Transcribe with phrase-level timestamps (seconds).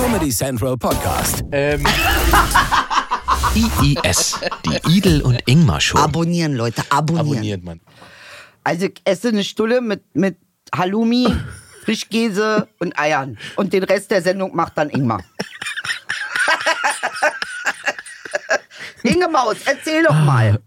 [0.00, 1.44] Comedy Central Podcast.
[1.52, 1.84] Ähm,
[3.54, 5.98] IIS, die Idel und Ingmar Show.
[5.98, 7.28] Abonnieren, Leute, abonnieren.
[7.28, 7.80] abonniert man.
[8.64, 10.38] Also ich esse eine Stulle mit, mit
[10.74, 11.26] Halloumi,
[11.84, 13.36] Frischkäse und Eiern.
[13.56, 15.22] Und den Rest der Sendung macht dann Ingmar.
[19.02, 20.60] Inge Maus, erzähl doch mal.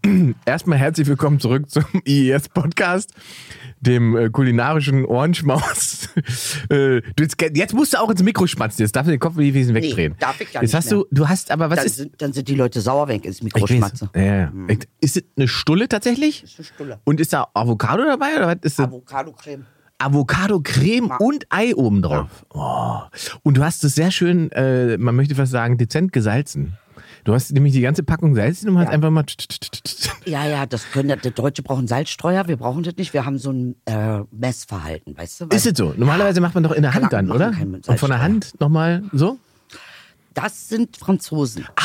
[0.44, 3.10] Erstmal herzlich willkommen zurück zum IES-Podcast,
[3.86, 6.08] dem äh, kulinarischen Ohrenschmaus.
[6.70, 9.54] äh, jetzt, jetzt musst du auch ins Mikro schmatzen, jetzt darfst du den Kopf wie
[9.54, 10.16] Wesen wegdrehen.
[10.18, 11.96] darf ich gar jetzt nicht hast du, du hast aber, was Dann ist...
[11.96, 14.10] sind, dann sind die Leute sauer, wenn ich ins Mikro Ich schmatze.
[14.14, 14.52] Ja, ja.
[15.00, 16.44] Ist es eine Stulle tatsächlich?
[16.44, 17.00] ist eine Stulle.
[17.04, 18.86] Und ist da Avocado dabei oder was ist das?
[18.86, 19.66] Avocado-Creme.
[19.98, 22.44] Avocado-Creme und Ei oben drauf.
[22.50, 22.98] Oh.
[23.42, 26.76] Und du hast es sehr schön, äh, man möchte fast sagen, dezent gesalzen.
[27.24, 28.90] Du hast nämlich die ganze Packung Salz und hast Ja.
[28.90, 29.24] einfach mal.
[30.26, 33.14] Ja, ja, das können, die Deutsche brauchen Salzstreuer, wir brauchen das nicht.
[33.14, 35.46] Wir haben so ein äh, Messverhalten, weißt du?
[35.46, 35.94] Ist es so?
[35.96, 37.52] Normalerweise macht man doch in der Hand dann, oder?
[37.58, 38.20] Und von der.
[38.20, 39.38] Hand nochmal so?
[40.34, 41.66] Das sind Franzosen.
[41.76, 41.84] Das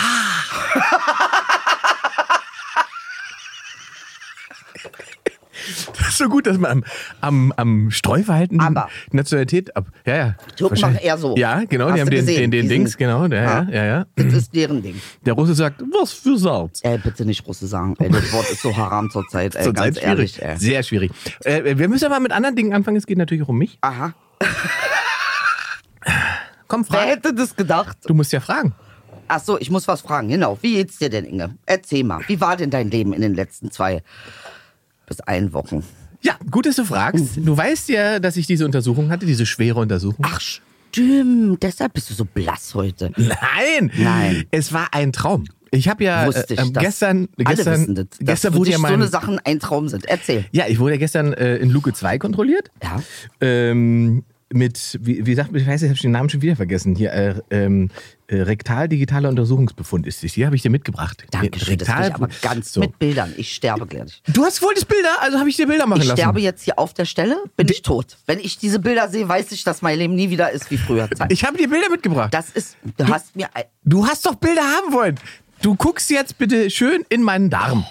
[6.20, 6.84] so gut, dass man am,
[7.22, 9.88] am, am Streuverhalten Aber- Nationalität ab.
[10.06, 10.36] Ja, ja.
[10.56, 11.36] Türken machen eher so.
[11.36, 13.26] Ja, genau, Hast die haben den, gesehen, den, den diesen- Dings, genau.
[13.26, 14.06] Ja, ja, ja, ja.
[14.16, 15.02] Das ist deren Ding.
[15.26, 16.82] Der Russe sagt, was für Salz.
[16.84, 17.96] Ey, bitte nicht Russe sagen.
[18.00, 19.56] Ey, das Wort ist so haram zurzeit.
[19.56, 20.34] Ey, Zurzeit ganz ehrlich.
[20.36, 20.50] schwierig.
[20.52, 20.58] Ey.
[20.60, 21.12] Sehr schwierig.
[21.44, 22.98] Äh, wir müssen aber mit anderen Dingen anfangen.
[22.98, 23.78] Es geht natürlich auch um mich.
[23.82, 24.14] Aha.
[26.68, 27.08] Komm, Wer frag.
[27.10, 27.98] hätte das gedacht?
[28.06, 28.74] Du musst ja fragen.
[29.28, 30.28] Ach so, ich muss was fragen.
[30.30, 30.58] Genau.
[30.62, 31.56] Wie geht's dir denn, Inge?
[31.66, 32.22] Erzähl mal.
[32.28, 34.04] Wie war denn dein Leben in den letzten zwei
[35.08, 35.84] bis ein Wochen?
[36.22, 37.38] Ja, gut, dass du fragst.
[37.38, 40.26] Du weißt ja, dass ich diese Untersuchung hatte, diese schwere Untersuchung.
[40.28, 41.64] Ach, stimmt.
[41.64, 43.12] Deshalb bist du so blass heute.
[43.18, 44.46] Nein, Nein.
[44.52, 45.46] Es war ein Traum.
[45.72, 46.60] Ich habe ja Wusste ich.
[46.60, 48.94] äh, ähm, dass gestern, alle gestern, wissen das, dass gestern für wurde ja so mein,
[48.96, 50.06] eine Sachen ein Traum sind.
[50.06, 50.46] Erzähl.
[50.52, 52.72] ja, ich wurde ja gestern äh, in Luke 2 kontrolliert.
[52.82, 53.02] Ja.
[53.40, 56.96] Ähm, mit, wie, wie sagt man, ich weiß, ich habe den Namen schon wieder vergessen.
[56.96, 57.90] Hier, äh, ähm,
[58.28, 60.34] äh, rektal-digitaler Untersuchungsbefund ist es.
[60.34, 61.26] Hier habe ich dir mitgebracht.
[61.32, 61.78] Dankeschön.
[61.78, 62.80] Das will ich aber ganz so.
[62.80, 63.34] mit Bildern.
[63.38, 64.22] Ich sterbe gleich.
[64.28, 66.20] Du hast wolltest Bilder, also habe ich dir Bilder machen Ich lassen.
[66.20, 68.18] sterbe jetzt hier auf der Stelle, bin ich tot.
[68.26, 71.10] Wenn ich diese Bilder sehe, weiß ich, dass mein Leben nie wieder ist wie früher.
[71.16, 71.32] Zeit.
[71.32, 72.34] Ich habe dir Bilder mitgebracht.
[72.34, 73.50] Das ist, du hast mir,
[73.84, 75.16] Du hast doch Bilder haben wollen.
[75.62, 77.86] Du guckst jetzt bitte schön in meinen Darm.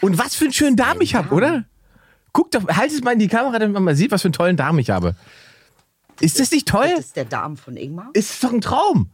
[0.00, 1.64] Und was für einen schönen Darm ich habe, oder?
[2.32, 4.32] Guck doch, halt es mal in die Kamera, damit man mal sieht, was für einen
[4.32, 5.14] tollen Darm ich habe.
[6.22, 6.88] Ist das nicht toll?
[6.96, 8.10] das ist der Darm von Ingmar.
[8.14, 9.10] Ist doch ein Traum.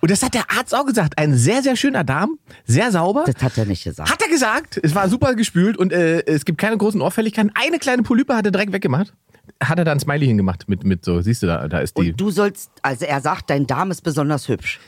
[0.00, 1.18] Und das hat der Arzt auch gesagt.
[1.18, 3.24] Ein sehr, sehr schöner Darm, sehr sauber.
[3.26, 4.10] Das hat er nicht gesagt.
[4.10, 4.80] Hat er gesagt.
[4.82, 7.52] Es war super gespült und äh, es gibt keine großen Auffälligkeiten.
[7.54, 9.12] Eine kleine Polype hat er direkt weggemacht.
[9.62, 12.10] Hat er da ein Smiley hingemacht mit, mit so, siehst du, da, da ist die.
[12.12, 14.78] Und du sollst, also er sagt, dein Darm ist besonders hübsch.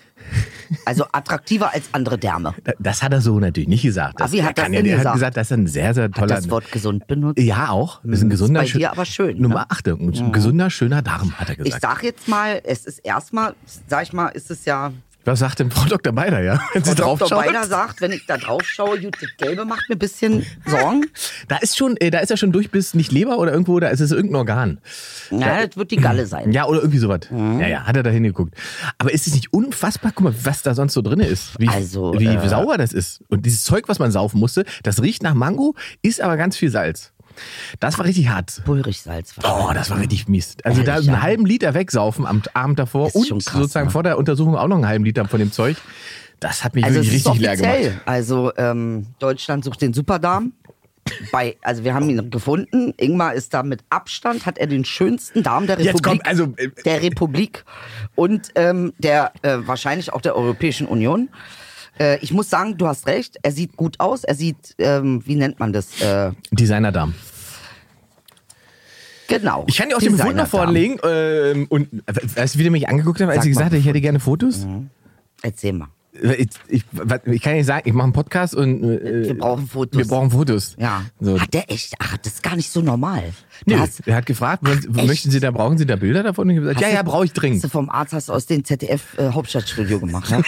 [0.87, 2.55] Also attraktiver als andere Därme.
[2.79, 4.19] Das hat er so natürlich nicht gesagt.
[4.21, 5.15] Das, Ah, wie hat er das kann ja, denn der hat gesagt?
[5.17, 6.35] gesagt, das ist ein sehr, sehr Hat toller.
[6.37, 7.39] das Wort gesund benutzt?
[7.41, 8.01] Ja, auch.
[8.05, 9.43] Das ist ein Das ist gesunder, bei dir aber schön, ne?
[9.43, 9.89] Nummer 8.
[9.89, 11.83] Ein gesunder, schöner Darm, hat er Ich gesagt.
[11.83, 13.55] sag jetzt mal, es ist erstmal,
[13.87, 14.93] sag ich mal, ist es ja,
[15.25, 16.13] Was sagt denn Frau Dr.
[16.13, 16.61] Beider, ja?
[16.73, 17.39] Wenn sie Frau drauf Dr.
[17.39, 21.07] Beider sagt, wenn ich da drauf schaue, gut, das Gelbe macht mir ein bisschen Sorgen.
[21.49, 23.89] Da ist schon, äh, da ist er schon durch bis nicht Leber oder irgendwo, da
[23.89, 24.79] ist es irgendein Organ.
[25.31, 26.53] Ja, das wird die Galle sein.
[26.53, 27.21] Ja, oder irgendwie sowas.
[27.31, 27.61] Mhm.
[27.61, 28.55] Ja, ja, hat er da hingeguckt.
[28.99, 30.13] Aber ist es nicht unfassbar?
[30.15, 31.59] Guck mal, was da sonst so drin ist.
[31.59, 33.23] Wie, Also, wie äh, sauer das ist.
[33.29, 36.71] Und dieses Zeug, was man saufen musste, das riecht nach Mango, ist aber ganz viel
[36.71, 37.13] Salz.
[37.81, 38.63] Das war richtig hart.
[38.65, 39.35] Pulrichsalz.
[39.43, 40.57] Oh, das war richtig mies.
[40.65, 41.23] Also da Ehrlich, einen ja.
[41.23, 43.93] halben Liter wegsaufen am Abend davor Ist und krass, sozusagen ne?
[43.93, 45.77] vor der Untersuchung auch noch einen halben Liter von dem Zeug.
[46.41, 48.01] Das hat mich Also wirklich richtig leer gemacht.
[48.05, 50.53] Also ähm, Deutschland sucht den Superdarm.
[51.33, 52.95] Bei, also wir haben ihn gefunden.
[52.97, 56.05] Ingmar ist da mit Abstand, hat er den schönsten Darm der Jetzt Republik.
[56.05, 57.65] kommt, also, äh, der Republik
[58.15, 61.29] und ähm, der äh, wahrscheinlich auch der Europäischen Union.
[62.03, 63.37] Äh, ich muss sagen, du hast recht.
[63.43, 64.25] Er sieht gut aus.
[64.25, 66.01] Er sieht, ähm, wie nennt man das?
[66.01, 67.15] Äh, Designerdarm.
[69.29, 69.65] genau.
[69.69, 70.99] Ich kann dir auch den Befund noch vorlegen.
[71.05, 71.89] Ähm, und
[72.35, 74.21] weißt du, wie der mich angeguckt hat, als Sag ich gesagt habe, ich hätte gerne
[74.21, 74.67] Fotos?
[75.43, 75.89] Erzähl mal.
[76.21, 76.85] Ich, ich,
[77.25, 79.99] ich kann nicht sagen, ich mache einen Podcast und äh, Wir brauchen Fotos.
[79.99, 80.77] wir brauchen Fotos.
[80.79, 81.05] Ja.
[81.19, 81.41] So.
[81.41, 81.95] Hat der echt?
[82.01, 83.33] Ach, das ist gar nicht so normal.
[83.65, 84.93] Nee, hast, er hat gefragt, echt?
[85.07, 86.45] möchten Sie da, brauchen Sie da Bilder davon?
[86.49, 87.65] Und ich habe gesagt, ja, Hast ja, du- brauche ich Hast dringend.
[87.65, 90.43] du vom Arzt hast du aus dem ZDF äh, Hauptstadtstudio gemacht, ja?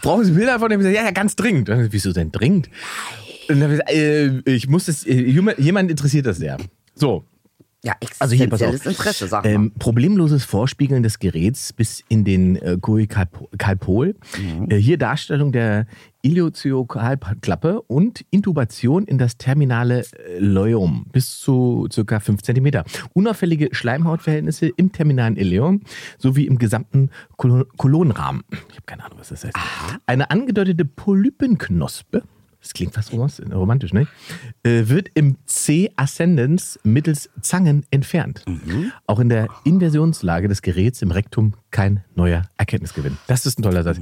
[0.00, 1.70] Brauchen Sie Bilder habe gesagt, ja, ja, ganz dringend.
[1.90, 2.68] Wieso denn dringend?
[3.48, 6.56] Und dann äh, ich muss das, äh, jemand jemand interessiert das sehr.
[6.94, 7.24] So,
[7.84, 8.86] Ja, Also hier, pass auf.
[8.86, 9.50] Interesse, sag mal.
[9.50, 14.14] Ähm, problemloses Vorspiegeln des Geräts bis in den äh, Koikalpol.
[14.38, 14.70] Mhm.
[14.70, 15.86] Äh, hier Darstellung der
[16.22, 22.20] Iliozokalklappe und Intubation in das terminale äh, Loium bis zu ca.
[22.20, 22.84] 5 cm.
[23.14, 25.80] Unauffällige Schleimhautverhältnisse im terminalen Ileum
[26.18, 28.44] sowie im gesamten Kolon Kolonrahmen.
[28.70, 29.56] Ich habe keine Ahnung, was das heißt.
[30.06, 32.22] Eine angedeutete Polypenknospe
[32.62, 34.06] das klingt fast romantisch, ne?
[34.62, 38.44] Äh, wird im C-Ascendens mittels Zangen entfernt.
[39.06, 43.18] Auch in der Inversionslage des Geräts im Rektum kein neuer Erkenntnisgewinn.
[43.26, 43.98] Das ist ein toller Satz.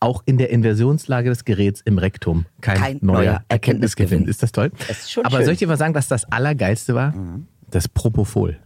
[0.00, 4.20] Auch in der Inversionslage des Geräts im Rektum kein, Kein neuer, neuer Erkenntnisgewinn.
[4.20, 4.28] Erkenntnisgewinn.
[4.28, 4.70] Ist das toll?
[4.86, 5.44] Das ist schon Aber schön.
[5.46, 7.12] soll ich dir was sagen, was das Allergeilste war?
[7.70, 8.58] Das Propofol.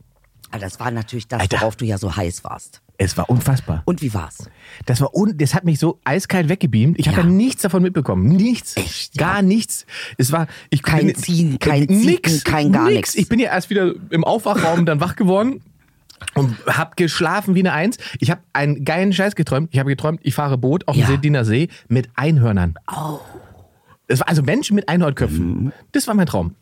[0.52, 1.61] Aber Ah, das war natürlich das, Alter.
[1.61, 2.81] worauf du ja so heiß warst.
[2.99, 3.82] Es war unfassbar.
[3.87, 4.50] Und wie war's?
[4.85, 6.99] Das war un das hat mich so eiskalt weggebeamt.
[6.99, 7.26] Ich habe Ja.
[7.26, 8.26] nichts davon mitbekommen.
[8.29, 8.76] Nichts.
[8.76, 9.87] Echt, Gar nichts.
[10.19, 13.14] Es war ich Kein bin- Ziehen, kein nix, Zicken, kein gar nix.
[13.14, 15.62] Ich bin ja erst wieder im Aufwachraum dann wach geworden.
[16.35, 17.97] Und hab geschlafen wie eine Eins.
[18.19, 19.69] Ich habe einen geilen Scheiß geträumt.
[19.73, 21.06] Ich habe geträumt, ich fahre Boot auf dem Ja.
[21.06, 22.75] Sediner See mit Einhörnern.
[22.94, 23.20] Oh.
[24.08, 25.64] Es war also Menschen mit Einhornköpfen.
[25.64, 25.73] Mhm.
[25.93, 26.55] Das war mein Traum.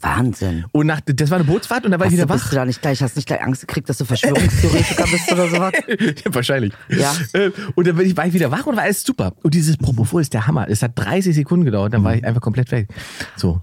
[0.00, 0.64] Wahnsinn.
[0.72, 2.50] Und nach, das war eine Bootsfahrt und da war ich du, wieder bist wach.
[2.50, 5.72] du da nicht gleich, hast nicht gleich Angst gekriegt, dass du Verschwörungstheoretiker bist oder sowas?
[5.88, 6.72] Ja, Wahrscheinlich.
[6.88, 7.14] Ja.
[7.32, 9.34] Äh, Und dann bin ich- war ich wieder wach und war alles super.
[9.42, 10.66] Und dieses Propofol ist der Hammer.
[10.68, 12.88] Es hat 30 Sekunden gedauert, dann war ich einfach komplett weg.
[13.36, 13.62] So.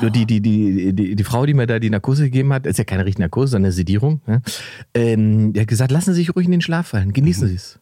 [0.00, 2.78] Und die, die, die, die, die, Frau, die mir da die Narkose gegeben hat, ist
[2.78, 4.42] ja keine richtige Narkose, sondern eine Sedierung, ne?
[4.94, 7.12] ähm, die hat gesagt, lassen Sie sich ruhig in den Schlaf fallen.
[7.12, 7.78] Genießen Sie es.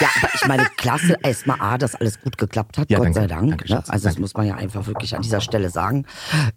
[0.00, 3.20] Ja, aber ich meine, klasse erstmal A, dass alles gut geklappt hat, Ja, Gott danke.
[3.20, 3.48] sei Dank.
[3.50, 3.76] Danke, ne?
[3.78, 4.20] Also das Danke.
[4.20, 6.06] muss man ja einfach wirklich an dieser Stelle sagen.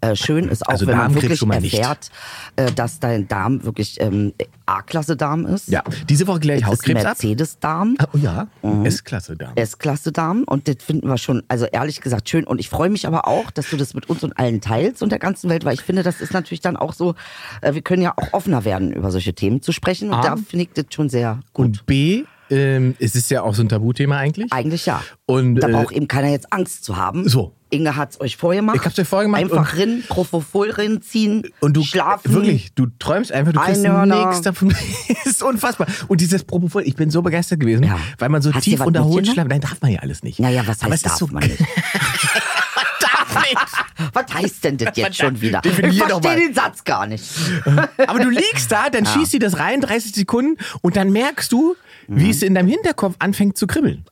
[0.01, 1.73] Äh, schön ist auch, Also wenn man wirklich mal nicht.
[1.75, 2.09] erfährt,
[2.55, 4.33] äh, dass dein Darm wirklich ähm,
[4.65, 5.67] A-Klasse-Darm ist.
[5.69, 5.83] Ja.
[6.09, 7.03] Diese Woche kläre ich Es ist Hautkrebs.
[7.03, 7.95] Mercedes-Darm.
[7.99, 8.47] Ah, Oh ja,
[8.83, 9.51] S-Klasse da.
[9.55, 12.45] S-Klasse-Darm und das finden wir schon, also ehrlich gesagt, schön.
[12.45, 15.09] Und ich freue mich aber auch, dass du das mit uns und allen teilst und
[15.11, 17.15] der ganzen Welt, weil ich finde, das ist natürlich dann auch so,
[17.61, 20.09] äh, wir können ja auch offener werden, über solche Themen zu sprechen.
[20.09, 20.21] Und Ah.
[20.21, 21.65] da finde ich das schon sehr gut.
[21.65, 24.51] Und B, ähm, es ist ja auch so ein Tabuthema eigentlich.
[24.51, 25.01] Eigentlich ja.
[25.25, 27.27] Und, da äh, braucht eben keiner jetzt Angst zu haben.
[27.27, 27.53] So.
[27.71, 28.77] Inge hat's euch vorher gemacht.
[28.79, 32.31] Ich hab's euch vorher gemacht Einfach rin, Propofol rinziehen, Und du schlafen.
[32.33, 34.69] wirklich, du träumst einfach, du kriegst nichts davon.
[34.69, 35.87] das ist unfassbar.
[36.07, 37.97] Und dieses Propofol, ich bin so begeistert gewesen, Ja.
[38.19, 39.33] weil man so Hast tief unterholt mitgenommen?
[39.33, 39.49] schlafen.
[39.49, 40.39] Nein, darf man ja alles nicht.
[40.39, 41.59] Naja, was Aber heißt es ist darf so, man nicht?
[43.01, 43.57] darf nicht.
[44.13, 45.59] Was heißt denn das jetzt schon wieder?
[45.61, 47.23] definier ich verstehe den Satz gar nicht.
[48.07, 51.75] Aber du liegst da, dann schießt sie das rein, 30 Sekunden, und dann merkst du,
[52.07, 54.05] wie es in deinem Hinterkopf anfängt zu kribbeln.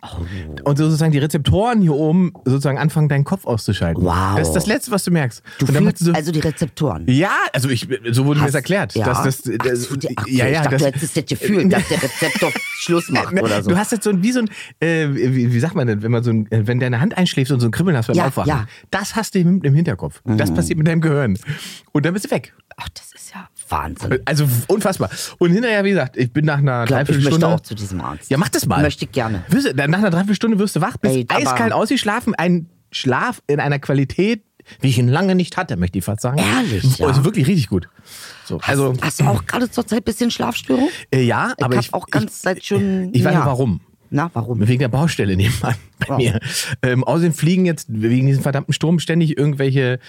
[0.63, 4.04] Und sozusagen die Rezeptoren hier oben sozusagen anfangen, deinen Kopf auszuschalten.
[4.04, 4.36] Wow.
[4.38, 5.42] Das ist das Letzte, was du merkst.
[5.60, 7.06] Du fühlst so, also die Rezeptoren.
[7.10, 8.95] ja, also ich, so wurde mir das erklärt.
[8.95, 9.06] Ja.
[9.06, 11.69] Dass das, ach, das, die- ach, ja, ja, ich dachte, das, du hättest das Gefühl,
[11.69, 13.69] dass der Rezeptor Schluss macht oder so.
[13.69, 14.50] Du hast jetzt so ein, wie so ein,
[14.80, 17.60] äh, wie, wie sagt man denn, wenn man so ein, wenn deine Hand einschläft und
[17.60, 18.50] so ein Kribbeln hast beim Ja, Aufwachen.
[18.50, 18.56] ja.
[18.57, 18.68] Mhm.
[18.92, 20.22] Das hast du im, im Hinterkopf.
[20.25, 21.38] Das passiert mit deinem Gehirn.
[21.92, 22.54] Und dann bist du weg.
[22.78, 24.19] Ach, das ist ja Wahnsinn.
[24.25, 25.10] Also unfassbar.
[25.38, 27.48] Und hinterher, wie gesagt, ich bin nach einer ich möchte Dreiviertelstunde.
[27.48, 28.30] auch zu diesem Arzt.
[28.30, 28.82] ja, mach das mal.
[28.82, 29.44] Möchte ich gerne.
[29.50, 33.42] Wirst, du- nach einer Dreiviertelstunde wirst du wach, bist Ey, aber- eiskalt ausgeschlafen, ein Schlaf
[33.48, 34.44] in einer Qualität,
[34.80, 36.38] wie ich ihn lange nicht hatte, möchte ich fast sagen.
[36.38, 37.08] Ehrlich, ja?
[37.08, 37.90] Also wirklich richtig gut.
[38.46, 40.90] So, also, Hast du auch gerade zur Zeit ein bisschen Schlafstörung?
[41.12, 43.40] äh, ja, Ich aber ich auch ganz seit schon Ich weiß ja.
[43.40, 43.82] nicht warum.
[44.15, 44.68] Na, warum?
[44.68, 45.74] Wegen der Baustelle nebenan
[46.07, 46.18] bei Oh.
[46.18, 46.39] mir.
[46.81, 50.00] Ähm, außerdem fliegen jetzt wegen diesem verdammten Sturm ständig irgendwelche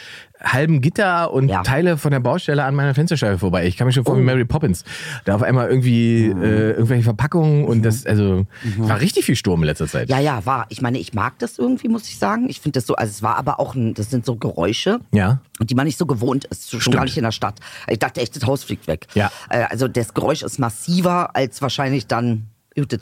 [0.43, 1.63] halben Gitter und Ja.
[1.63, 3.67] Teile von der Baustelle an meiner Fensterscheibe vorbei.
[3.67, 4.85] Ich kann mich schon vor wie Mary Poppins.
[5.25, 6.43] Da auf einmal irgendwie Mhm.
[6.43, 8.47] äh, irgendwelche Verpackungen und das, also
[8.77, 10.11] war richtig viel Sturm in letzter Zeit.
[10.11, 10.67] Ja, ja, war.
[10.69, 12.51] Ich meine, ich mag das irgendwie, muss ich sagen.
[12.51, 14.99] Ich finde das so, also es war aber auch ein, das sind so Geräusche.
[15.13, 15.39] Ja.
[15.61, 16.97] Die man nicht so gewohnt ist, schon Stimmt.
[16.97, 17.55] gar nicht in der Stadt.
[17.89, 19.07] Ich dachte echt, das Haus fliegt weg.
[19.15, 19.31] Ja.
[19.49, 22.49] Äh, Also das Geräusch ist massiver als wahrscheinlich dann.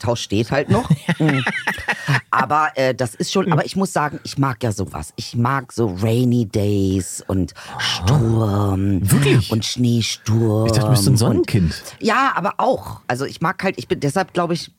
[0.05, 0.89] Haus steht halt noch.
[1.19, 1.43] Mhm.
[2.31, 5.13] aber äh, das ist schon, aber ich muss sagen, ich mag ja sowas.
[5.15, 9.09] Ich mag so Rainy Days und Sturm.
[9.11, 9.51] Wirklich?
[9.51, 10.65] Und Schneesturm.
[10.67, 11.83] Ich dachte, du bist so ein und- Sonnenkind.
[11.99, 13.01] Ja, aber auch.
[13.07, 14.71] Also ich mag halt, ich bin deshalb, glaube ich,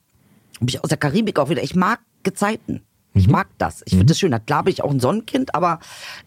[0.61, 1.63] bin ich aus der Karibik auch wieder.
[1.63, 2.83] Ich mag Gezeiten.
[3.17, 3.83] Ich mag das.
[3.85, 4.35] Ich finde das schön.
[4.45, 5.79] Klar bin ich auch ein Sonnenkind, aber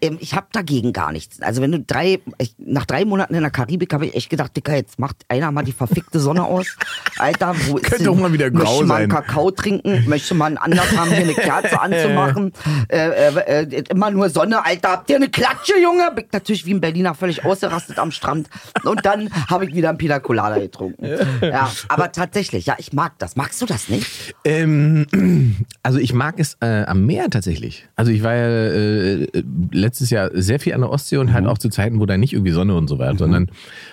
[0.02, 1.42] ähm, ich habe dagegen gar nichts.
[1.42, 4.56] Also wenn du drei, ich, nach drei Monaten in der Karibik habe ich echt gedacht,
[4.56, 6.66] Dicker, jetzt macht einer mal die verfickte Sonne aus.
[7.18, 9.26] Alter, wo ist Könnte auch mal wieder grau möchte mal einen sein.
[9.26, 12.54] Kakao trinken, möchte mal einen Anlass haben, hier eine Kerze anzumachen.
[12.88, 16.10] Äh, äh, äh, immer nur Sonne, Alter, habt ihr eine Klatsche, Junge?
[16.16, 18.50] Bin ich natürlich wie ein Berliner völlig ausgerastet am Strand.
[18.84, 21.06] Und dann habe ich wieder einen Pina Colada getrunken.
[21.42, 23.36] Ja, aber tatsächlich, ja, ich mag das.
[23.36, 24.36] Magst du das nicht?
[24.46, 25.06] Ähm,
[25.84, 27.88] also ich mag es äh, am Meer tatsächlich.
[27.96, 29.28] Also ich war ja äh,
[29.72, 32.34] letztes Jahr sehr viel an der Ostsee und halt auch zu Zeiten, wo da nicht
[32.34, 33.50] irgendwie Sonne und so war, sondern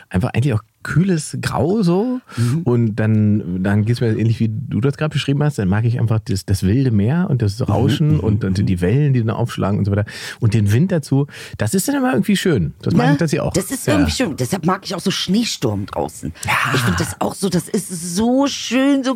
[0.09, 2.21] einfach eigentlich auch kühles Grau so.
[2.63, 5.85] Und dann, dann geht es mir ähnlich wie du das gerade beschrieben hast, dann mag
[5.85, 9.31] ich einfach das, das wilde Meer und das Rauschen und, und die Wellen, die dann
[9.31, 10.05] aufschlagen und so weiter.
[10.41, 11.27] Und den Wind dazu,
[11.59, 12.75] das ist dann immer irgendwie schön.
[12.83, 13.13] Das mag Ne?
[13.15, 13.53] ich das hier auch.
[13.53, 13.95] Das ist Ja.
[13.95, 14.37] irgendwie schön.
[14.37, 16.33] Deshalb mag ich auch so Schneesturm draußen.
[16.75, 19.15] Ich finde das auch so, das ist so schön, so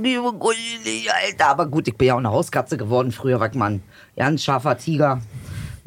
[1.25, 1.47] Alter.
[1.49, 3.13] Aber gut, ich bin ja auch eine Hauskatze geworden.
[3.13, 3.81] Früher war ich mal
[4.17, 5.21] ein scharfer Tiger.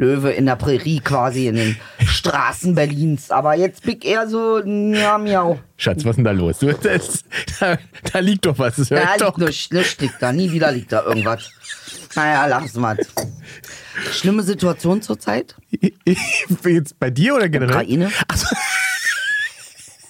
[0.02, 3.30] Löwe in der Prärie quasi, in den Straßen Berlins.
[3.30, 5.60] Aber jetzt bin ich eher so, ja, miau.
[5.78, 6.58] Schatz, was ist denn da los?
[6.60, 7.24] Du, das,
[7.60, 7.78] da,
[8.12, 8.78] da liegt doch was.
[8.78, 9.38] Das Da doch.
[9.38, 10.34] liegt nichts, nichts liegt da.
[10.34, 11.52] Nie wieder liegt da irgendwas.
[12.16, 12.98] Naja, lass mal.
[14.12, 15.56] Schlimme Situation zurzeit?
[16.66, 17.76] Jetzt bei dir oder generell?
[17.76, 18.12] Ukraine?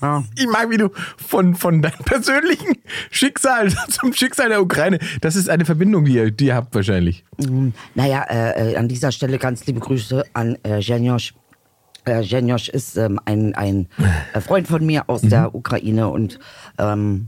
[0.02, 0.24] Ja.
[0.38, 2.78] Ich mag, wie du von, von deinem persönlichen
[3.10, 7.24] Schicksal zum Schicksal der Ukraine, das ist eine Verbindung, die ihr, die ihr habt wahrscheinlich.
[7.96, 11.34] Naja, äh, äh, an dieser Stelle ganz liebe Grüße an äh, Jenjosch.
[12.06, 13.88] Äh, Jenjosch ist ähm, ein, ein
[14.34, 16.40] äh, Freund von mir aus der Ukraine und
[16.80, 17.28] ähm,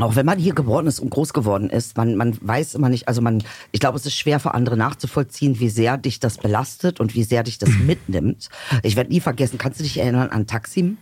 [0.00, 3.08] auch wenn man hier geboren ist und groß geworden ist, man, man weiß immer nicht,
[3.08, 7.00] also man, ich glaube, es ist schwer für andere nachzuvollziehen, wie sehr dich das belastet
[7.00, 8.48] und wie sehr dich das mitnimmt.
[8.82, 10.96] Ich werde nie vergessen, kannst du dich erinnern an Taksim?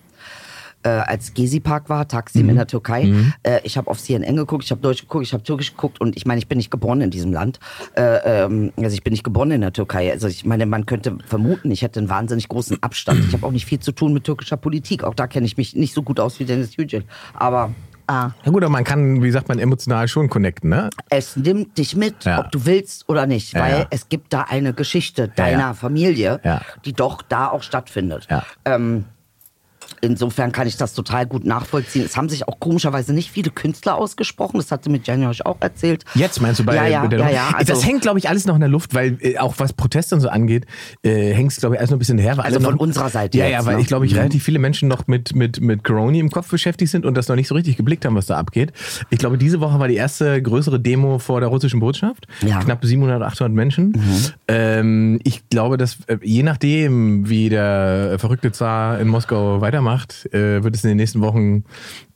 [0.85, 3.13] Äh, als Gezi Park war, Taksim in der Türkei.
[3.43, 6.17] Äh, ich habe auf CNN geguckt, ich habe Deutsch geguckt, ich habe Türkisch geguckt und
[6.17, 7.59] ich meine, ich bin nicht geboren in diesem Land.
[7.97, 10.13] Äh, ähm, also ich bin nicht geboren in der Türkei.
[10.13, 13.25] Also ich meine, man könnte vermuten, ich hätte einen wahnsinnig großen Abstand.
[13.27, 15.03] Ich habe auch nicht viel zu tun mit türkischer Politik.
[15.03, 17.03] Auch da kenne ich mich nicht so gut aus wie Dennis Yücel.
[17.35, 17.73] Aber
[18.07, 20.91] ah, Ja gut, aber man kann, wie sagt man, emotional schon connecten, ne?
[21.11, 22.39] es nimmt dich mit, Ja.
[22.41, 23.87] ob du willst oder nicht, Ja, weil ja.
[23.91, 25.75] es gibt da eine Geschichte deiner ja.
[25.75, 26.61] Familie, Ja.
[26.85, 28.29] die doch da auch stattfindet.
[28.31, 28.45] Ja.
[28.65, 29.05] Ähm,
[30.01, 32.05] insofern kann ich das total gut nachvollziehen.
[32.05, 34.59] Es haben sich auch komischerweise nicht viele Künstler ausgesprochen.
[34.59, 36.05] Das hat sie mit Janosch auch erzählt.
[36.15, 38.47] Jetzt meinst du bei ja, ja, der ja, ja, also, Das hängt, glaube ich, alles
[38.47, 40.67] noch in der Luft, weil äh, auch was Proteste und so angeht,
[41.03, 42.37] äh, hängt es, glaube ich, alles noch ein bisschen her.
[42.37, 43.81] Weil Also von noch, unserer Seite Ja, jetzt, ja, weil ne?
[43.83, 44.19] ich glaube, ich Mhm.
[44.19, 47.37] relativ viele Menschen noch mit, mit, mit Corona im Kopf beschäftigt sind und das noch
[47.37, 48.73] nicht so richtig geblickt haben, was da abgeht.
[49.11, 52.27] Ich glaube, diese Woche war die erste größere Demo vor der russischen Botschaft.
[52.47, 52.61] Ja.
[52.61, 53.93] Knapp 700, 800 Menschen.
[54.49, 60.63] Ähm, ich glaube, dass äh, je nachdem, wie der verrückte Zar in Moskau weitermacht, äh,
[60.63, 61.65] wird es in den nächsten Wochen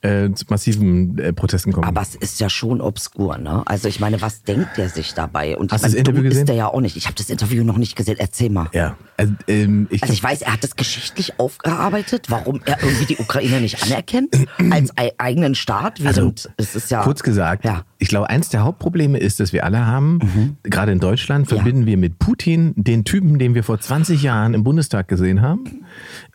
[0.03, 1.87] äh, zu massiven äh, Protesten kommen.
[1.87, 3.63] aber es ist ja schon obskur, ne?
[3.67, 5.57] Also ich meine, was denkt der sich dabei?
[5.57, 6.41] Und Hast ich du das meine, Interview gesehen?
[6.43, 6.97] ist der ja auch nicht.
[6.97, 8.17] Ich habe das Interview noch nicht gesehen.
[8.19, 8.69] Erzähl mal.
[8.73, 13.07] ja, also, ähm, ich, Also ich weiß, er hat das geschichtlich aufgearbeitet, warum er irgendwie
[13.07, 14.35] die Ukraine nicht anerkennt
[14.71, 17.73] als ei- eigenen Staat, während es ist ja Also, Kurz gesagt, Ja.
[17.75, 17.81] Mhm.
[17.99, 21.97] ich glaube, eins der Hauptprobleme ist, dass wir alle haben, gerade in Deutschland verbinden wir
[21.97, 25.82] mit Putin den Typen, den wir vor 20 Jahren im Bundestag gesehen haben,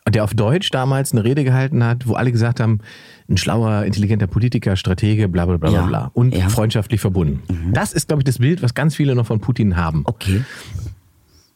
[0.08, 2.80] der auf Deutsch damals eine Rede gehalten hat, wo alle gesagt haben,
[3.28, 5.80] ein schlauer, intelligenter Politiker, Stratege, bla bla bla Ja.
[5.82, 6.10] bla bla.
[6.14, 6.46] Und Ja.
[6.46, 6.50] Mhm.
[6.50, 7.42] freundschaftlich verbunden.
[7.72, 10.02] Das ist, glaube ich, das Bild, was ganz viele noch von Putin haben.
[10.04, 10.42] Okay.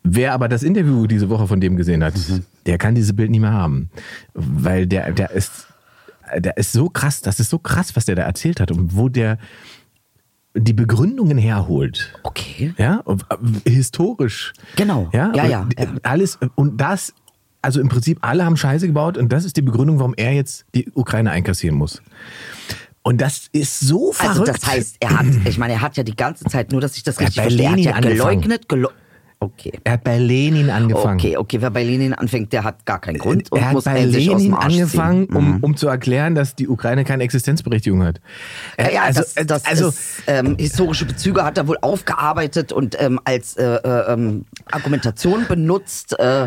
[0.04, 2.42] Wer aber das Interview diese Woche von dem gesehen hat, Mhm.
[2.66, 3.88] der kann dieses Bild nicht mehr haben.
[4.35, 5.68] Weil der, der ist,
[6.37, 9.09] der ist so krass, das ist so krass, was der da erzählt hat und wo
[9.09, 9.38] der
[10.54, 12.12] die Begründungen herholt.
[12.25, 12.75] Okay.
[12.76, 13.02] Ja,
[13.64, 14.52] historisch.
[14.76, 15.09] Genau.
[15.12, 15.87] Ja, Ja, ja, ja.
[16.02, 17.14] Alles, und das,
[17.62, 20.66] also im Prinzip alle haben Scheiße gebaut und das ist die Begründung, warum er jetzt
[20.75, 22.02] die Ukraine einkassieren muss.
[23.02, 24.40] Und das ist so verrückt.
[24.40, 26.97] Also das heißt, er hat, ich meine, er hat ja die ganze Zeit, nur dass
[26.97, 28.40] ich das richtig bei verstehe, er hat Lenin ja angefangen.
[28.40, 28.90] geleugnet, gelo
[29.42, 29.73] Okay.
[29.83, 31.19] er hat bei Lenin angefangen.
[31.19, 33.85] Okay, okay, wer bei Lenin anfängt, der hat gar keinen Grund und er hat muss
[33.85, 35.31] bei Lenin dem Arsch angefangen, ziehen.
[35.33, 35.54] Mhm.
[35.54, 38.21] um, um zu erklären, dass die Ukraine keine Existenzberechtigung hat.
[38.78, 41.78] Ja, Äh, ja, also, das, äh, das also ist, ähm, historische Bezüge hat er wohl
[41.81, 46.47] aufgearbeitet und ähm, als äh, äh, ähm, Argumentation benutzt, äh,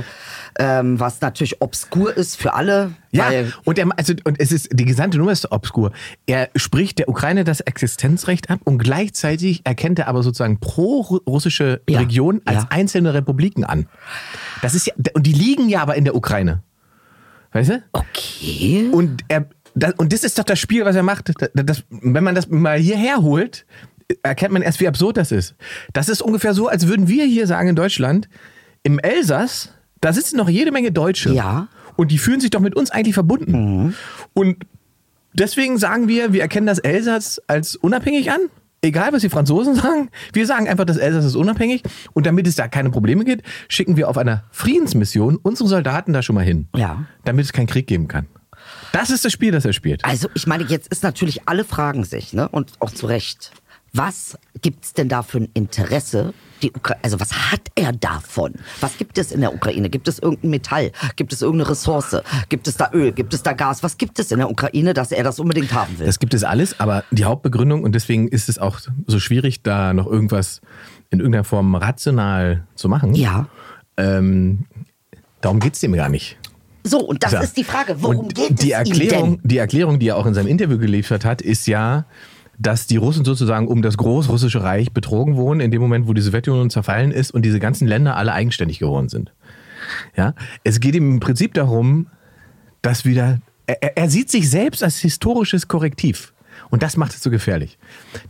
[0.58, 2.92] ähm, was natürlich obskur ist für alle.
[3.12, 3.30] ja,
[3.66, 5.92] und, er, also, und es ist, die gesamte Nummer ist obskur.
[6.26, 12.00] Er spricht der Ukraine das Existenzrecht ab und gleichzeitig erkennt er aber sozusagen pro-russische Ja,
[12.00, 12.68] Regionen als ja.
[12.70, 13.88] einzelne Republiken an.
[14.62, 16.64] Das ist ja, und die liegen ja aber in der Ukraine.
[17.52, 17.84] Weißt du?
[17.94, 18.90] okay.
[18.92, 21.30] Und, er, das, und das ist doch das Spiel, was er macht.
[21.30, 23.66] Das, das, wenn man das mal hierher holt,
[24.24, 25.56] erkennt man erst, wie absurd das ist.
[25.94, 28.30] Das ist ungefähr so, als würden wir hier sagen in Deutschland,
[28.84, 29.74] im Elsass,
[30.06, 31.34] da sitzen noch jede Menge Deutsche.
[31.34, 31.68] Ja.
[31.96, 33.96] Und die fühlen sich doch mit uns eigentlich verbunden.
[34.34, 34.58] Und
[35.34, 38.42] deswegen sagen wir, wir erkennen das Elsass als unabhängig an.
[38.84, 40.12] Egal, was die Franzosen sagen.
[40.32, 41.82] Wir sagen einfach, das Elsass ist unabhängig.
[42.14, 46.22] Und damit es da keine Probleme gibt, schicken wir auf einer Friedensmission unsere Soldaten da
[46.22, 46.68] schon mal hin.
[46.76, 47.06] Ja.
[47.24, 48.28] Damit es keinen Krieg geben kann.
[48.92, 50.06] Das ist das Spiel, das er spielt.
[50.06, 53.52] Also ich meine, jetzt ist natürlich, alle fragen sich, ne, und auch zu Recht,
[53.98, 56.34] was gibt's denn da für ein Interesse?
[56.62, 58.54] Die Ukra also was hat er davon?
[58.82, 59.90] Was gibt es in der Ukraine?
[59.90, 60.92] Gibt es irgendein Metall?
[61.16, 62.18] Gibt es irgendeine Ressource?
[62.50, 63.12] Gibt es da Öl?
[63.12, 63.84] Gibt es da Gas?
[63.84, 66.06] Was gibt es in der Ukraine, dass er das unbedingt haben will?
[66.06, 69.94] Das gibt es alles, aber die Hauptbegründung, und deswegen ist es auch so schwierig, da
[69.94, 70.62] noch irgendwas
[71.10, 73.14] in irgendeiner Form rational zu machen.
[73.16, 73.48] ja.
[73.98, 74.66] Ähm,
[75.40, 76.38] darum geht es dem gar nicht.
[76.84, 77.40] So, und das Ja.
[77.42, 79.48] ist die Frage, worum und geht die es Erklärung, ihm denn?
[79.50, 82.06] Die Erklärung, die er auch in seinem Interview geliefert hat, ist ja,
[82.58, 86.22] dass die Russen sozusagen um das großrussische Reich betrogen wurden, in dem Moment, wo die
[86.22, 89.34] Sowjetunion zerfallen ist und diese ganzen Länder alle eigenständig geworden sind.
[90.16, 90.34] Ja,
[90.64, 92.08] es geht ihm im Prinzip darum,
[92.82, 96.34] dass wieder, er, er- sieht sich selbst als historisches Korrektiv.
[96.70, 97.78] Und das macht es so gefährlich.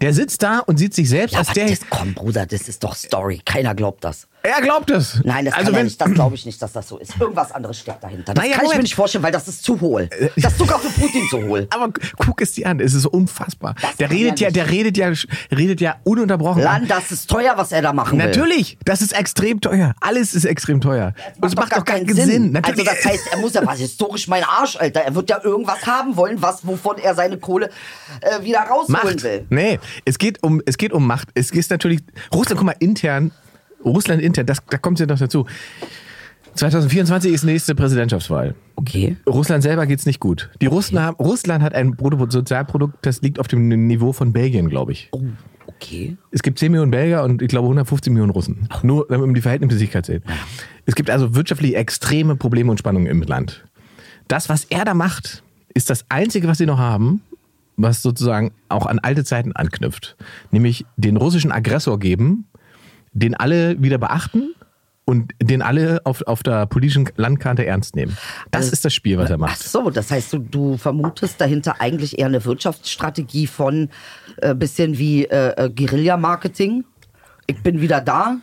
[0.02, 1.68] Der sitzt da und sieht sich selbst Ja, als der.
[1.70, 3.42] das, komm, Bruder, das ist doch Story.
[3.46, 4.28] Keiner glaubt das.
[4.46, 5.20] Er glaubt es.
[5.24, 5.92] Nein, das also wenn.
[5.98, 7.20] Das glaube ich nicht, dass das so ist.
[7.20, 8.34] Irgendwas anderes steckt dahinter.
[8.34, 10.10] Das Naja, kann ich mir nicht vorstellen, weil das ist zu hohl.
[10.36, 11.68] Das ist sogar für Putin zu hohl.
[11.74, 13.76] Aber guck es dir an, es ist unfassbar.
[14.00, 15.12] Der kann redet ja der redet ja,
[15.52, 16.62] redet ja ununterbrochen.
[16.62, 18.26] Land, das ist teuer, was er da machen will.
[18.28, 19.96] Natürlich, das ist extrem teuer.
[20.00, 21.14] Alles ist extrem teuer.
[21.42, 22.56] Und es macht doch keinen Sinn.
[22.56, 22.86] Also Natürlich.
[22.86, 25.02] das heißt, er muss ja was historisch mein Arsch, Alter.
[25.02, 27.70] Er wird ja irgendwas haben wollen, was wovon er seine Kohle
[28.22, 29.24] äh, wieder rausholen Macht.
[29.24, 29.46] will.
[29.50, 31.30] Nee, es geht um, es geht um Macht.
[31.34, 32.02] Es ist natürlich,
[32.34, 33.32] Russland, guck mal, intern,
[33.86, 35.46] Russland intern, das, da kommt es ja noch dazu.
[36.56, 38.56] 2024 ist nächste Präsidentschaftswahl.
[38.78, 39.18] Okay.
[39.28, 40.50] Russland selber geht's nicht gut.
[40.62, 44.94] Die Russen haben, Russland hat ein Bruttosozialprodukt, das liegt auf dem Niveau von Belgien, glaube
[44.94, 45.10] ich.
[45.12, 45.22] Oh,
[45.68, 46.16] okay.
[46.32, 48.70] Es gibt 10 Millionen Belgier und ich glaube 150 Millionen Russen.
[48.84, 50.24] Nur wenn man die Verhältnismäßigkeit sieht.
[50.86, 53.66] Es gibt also wirtschaftlich extreme Probleme und Spannungen im Land.
[54.30, 57.22] Das, was er da macht, ist das Einzige, was sie noch haben,
[57.76, 60.16] was sozusagen auch an alte Zeiten anknüpft.
[60.52, 62.46] Nämlich den russischen Aggressor geben,
[63.16, 64.54] den alle wieder beachten
[65.06, 68.18] und den alle auf, auf der politischen Landkarte ernst nehmen.
[68.52, 69.60] Das Also- ist das Spiel, was er Ach macht.
[69.64, 73.90] so, das heißt, du, du vermutest dahinter eigentlich eher eine Wirtschaftsstrategie von
[74.38, 76.84] äh, bisschen wie äh, äh, Guerilla-Marketing.
[77.48, 78.38] Ich bin wieder da.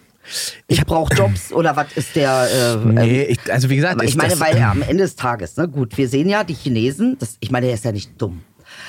[0.68, 2.46] Ich brauche Jobs oder was ist der?
[2.48, 5.56] Äh, Nee, ähm, ich, also wie gesagt, ich meine, weil er am Ende des Tages,
[5.56, 7.16] ne, gut, wir sehen ja die Chinesen.
[7.18, 8.40] Das, ich meine, er ist ja nicht dumm.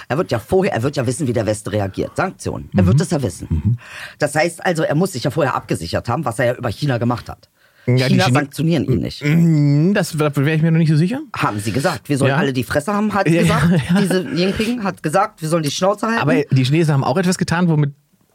[0.08, 2.12] Er wird ja vorher, er wird ja wissen, wie der Westen reagiert.
[2.16, 2.70] Sanktionen.
[2.76, 2.88] Er Mhm.
[2.88, 3.78] wird das ja wissen.
[4.20, 6.98] Das heißt also, er muss sich ja vorher abgesichert haben, was er ja über China
[6.98, 7.50] gemacht hat.
[7.86, 9.22] Ja, die China Chine- sanktionieren ihn nicht.
[9.22, 11.20] Hm, das wäre ich mir noch nicht so sicher.
[11.36, 12.08] Haben sie gesagt.
[12.08, 12.38] Wir sollen Ja.
[12.38, 13.82] alle die Fresse haben, hat Ja, gesagt.
[14.00, 16.22] Diese Jinping hat gesagt, wir sollen die Schnauze halten.
[16.22, 17.92] Aber die Chinesen haben auch etwas getan, womit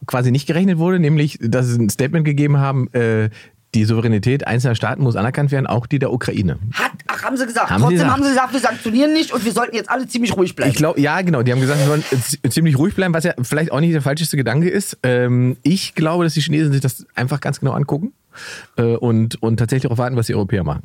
[0.07, 3.31] quasi nicht gerechnet wurde, nämlich, dass sie ein Statement gegeben haben, äh,
[3.75, 6.59] die Souveränität einzelner Staaten muss anerkannt werden, auch die der Ukraine.
[6.75, 7.71] hat, ach, haben sie gesagt.
[7.71, 8.13] Haben sie Trotzdem gesagt.
[8.13, 10.71] haben sie gesagt, wir sanktionieren nicht und wir sollten jetzt alle ziemlich ruhig bleiben.
[10.71, 11.43] Ich glaube, ja, genau.
[11.43, 12.05] Die haben gesagt, wir sollen
[12.51, 14.99] ziemlich ruhig bleiben, was ja vielleicht auch nicht der falscheste Gedanke ist.
[15.03, 18.13] Ähm, ich glaube, dass die Chinesen sich das einfach ganz genau angucken
[18.77, 20.83] äh, und, und tatsächlich darauf warten, was die Europäer machen.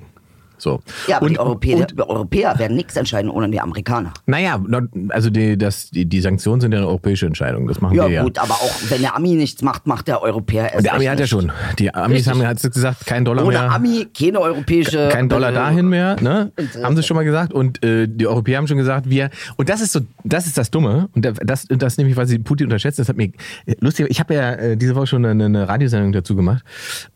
[0.57, 0.81] So.
[1.07, 4.13] ja, aber und, die Europäer, Und, die Europäer werden nichts entscheiden ohne die Amerikaner.
[4.25, 4.62] naja,
[5.10, 7.67] also die, das, die, die Sanktionen sind ja eine europäische Entscheidung.
[7.67, 8.24] Das machen Ja, wir ja.
[8.24, 11.05] gut, aber auch wenn der Ami nichts macht, macht der Europäer erst Und der Ami
[11.05, 11.51] hat ja schon.
[11.79, 12.33] Die Amis Richtig.
[12.33, 13.72] haben ja gesagt, kein Dollar Ohne mehr.
[13.72, 15.10] Ami keine europäische.
[15.12, 16.51] kein Dollar äh, dahin mehr, ne?
[16.55, 16.83] Interesse.
[16.86, 17.53] Haben sie schon mal gesagt.
[17.53, 19.29] Und äh, die Europäer haben schon gesagt, wir.
[19.57, 21.10] Und das ist so, das ist das Dumme.
[21.13, 23.01] Und das, das nämlich, weil sie Putin unterschätzen.
[23.01, 23.31] Das hat mir
[23.79, 24.07] lustig.
[24.10, 26.63] Ich habe ja äh, diese Woche schon eine, eine Radiosendung dazu gemacht.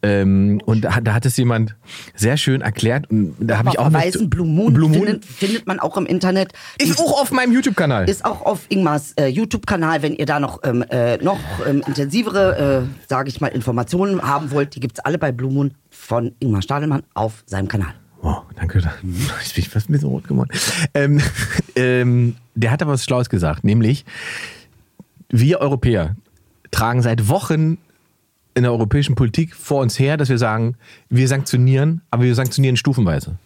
[0.02, 1.76] Ähm, und da, hat- da hat es jemand
[2.16, 3.10] sehr schön erklärt.
[3.10, 6.06] Und da habe ich auch verweisen, Blue Moon, Blue Moon Findet, findet man auch im
[6.06, 6.54] Internet.
[6.78, 8.10] ist auch auf meinem YouTube-Kanal.
[8.10, 12.88] Ist auch auf Ingmars äh, YouTube-Kanal, wenn ihr da noch, ähm, äh, noch ähm, intensivere,
[12.88, 16.62] äh, sage ich mal, Informationen haben wollt, die gibt's alle bei Blue Moon von Ingmar
[16.62, 17.94] Stadelmann auf seinem Kanal.
[18.22, 18.82] Oh, danke.
[19.44, 20.50] Ich bin fast ein bisschen rot geworden.
[20.94, 21.22] Ähm,
[21.76, 24.06] ähm, der hat aber was Schlaues gesagt, nämlich
[25.30, 26.16] wir Europäer
[26.72, 27.78] tragen seit Wochen
[28.58, 30.76] in der europäischen Politik vor uns her, dass wir sagen,
[31.10, 33.38] wir sanktionieren, aber wir sanktionieren stufenweise.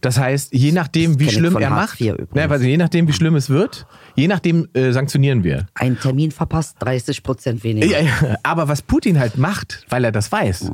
[0.00, 2.32] Das heißt, je nachdem, wie schlimm er macht, übrigens.
[2.32, 5.66] ne, also je nachdem, wie schlimm es wird, je nachdem äh, sanktionieren wir.
[5.74, 7.86] Ein Termin verpasst, 30 Prozent weniger.
[7.86, 8.36] Ja, ja.
[8.42, 10.70] Aber was Putin halt macht, weil er das weiß,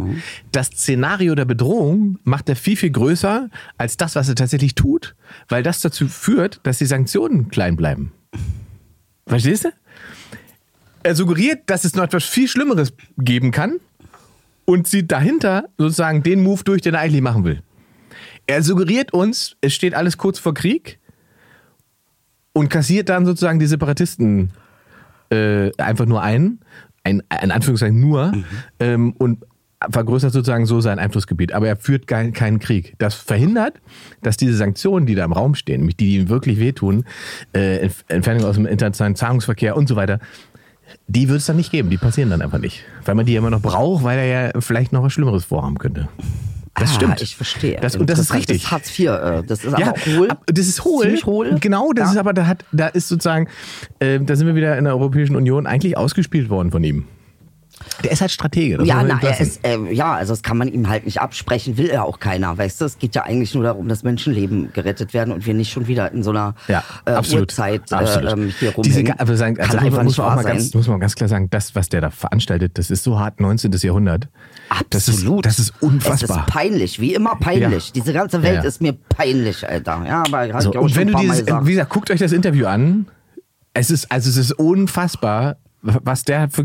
[0.50, 5.14] das Szenario der Bedrohung macht er viel, viel größer als das, was er tatsächlich tut,
[5.48, 8.12] weil das dazu führt, dass die Sanktionen klein bleiben.
[9.26, 9.68] Verstehst du?
[11.04, 13.78] Er suggeriert, dass es noch etwas viel Schlimmeres geben kann
[14.64, 17.62] und zieht dahinter sozusagen den Move durch, den er eigentlich machen will.
[18.46, 20.98] Er suggeriert uns, es steht alles kurz vor Krieg
[22.52, 24.52] und kassiert dann sozusagen die Separatisten
[25.30, 26.60] äh, einfach nur ein,
[27.04, 28.32] ein, in Anführungszeichen nur,
[28.78, 29.44] ähm, und
[29.90, 31.52] vergrößert sozusagen so sein Einflussgebiet.
[31.52, 32.94] Aber er führt kein, keinen Krieg.
[32.98, 33.80] Das verhindert,
[34.22, 37.04] dass diese Sanktionen, die da im Raum stehen, nämlich die, die ihm wirklich wehtun,
[37.52, 40.20] äh, Entf- Entfernung aus dem internationalen Zahlungsverkehr und so weiter,
[41.06, 41.90] die wird es dann nicht geben.
[41.90, 42.82] Die passieren dann einfach nicht.
[43.04, 45.78] Weil man die ja immer noch braucht, weil er ja vielleicht noch was Schlimmeres vorhaben
[45.78, 46.08] könnte.
[46.74, 47.20] Das ah, stimmt.
[47.22, 47.78] Ich verstehe.
[47.80, 48.62] Das, und das ist richtig.
[48.62, 50.28] Das Hartz IV, äh, das ist Ja, aber auch hohl.
[50.46, 51.02] das ist hohl.
[51.04, 51.58] Ziemlich hohl.
[51.60, 52.12] Genau, das Ja.
[52.12, 53.48] ist aber, da, hat, da ist sozusagen,
[53.98, 57.04] äh, da sind wir wieder in der Europäischen Union eigentlich ausgespielt worden von ihm.
[58.02, 58.78] Der ist halt Stratege.
[58.78, 61.76] das Ja, na, er ist, ähm, ja, also das kann man ihm halt nicht absprechen,
[61.76, 62.84] will er auch keiner, weißt du?
[62.84, 66.12] Es geht ja eigentlich nur darum, dass Menschenleben gerettet werden und wir nicht schon wieder
[66.12, 67.42] in so einer ja, äh, absolut.
[67.42, 68.32] Uhrzeit äh, absolut.
[68.32, 70.74] ähm, hier Diese, aber sagen, also kann muss, einfach muss nicht man auch mal ganz,
[70.74, 73.72] muss man ganz klar sagen, das, was der da veranstaltet, das ist so hart 19.
[73.72, 74.28] Jahrhundert.
[74.90, 75.44] Das ist, Absolut.
[75.46, 76.40] das ist Es unfassbar.
[76.40, 77.88] ist peinlich, wie immer peinlich.
[77.88, 77.92] Ja.
[77.94, 80.02] Diese ganze Welt Ja, ist mir peinlich, Alter.
[80.06, 81.66] Ja, aber hab So, ich auch und wenn du dieses, gesagt.
[81.66, 83.06] wie gesagt, guckt euch das Interview an.
[83.74, 86.64] Es ist, also es ist unfassbar, was der für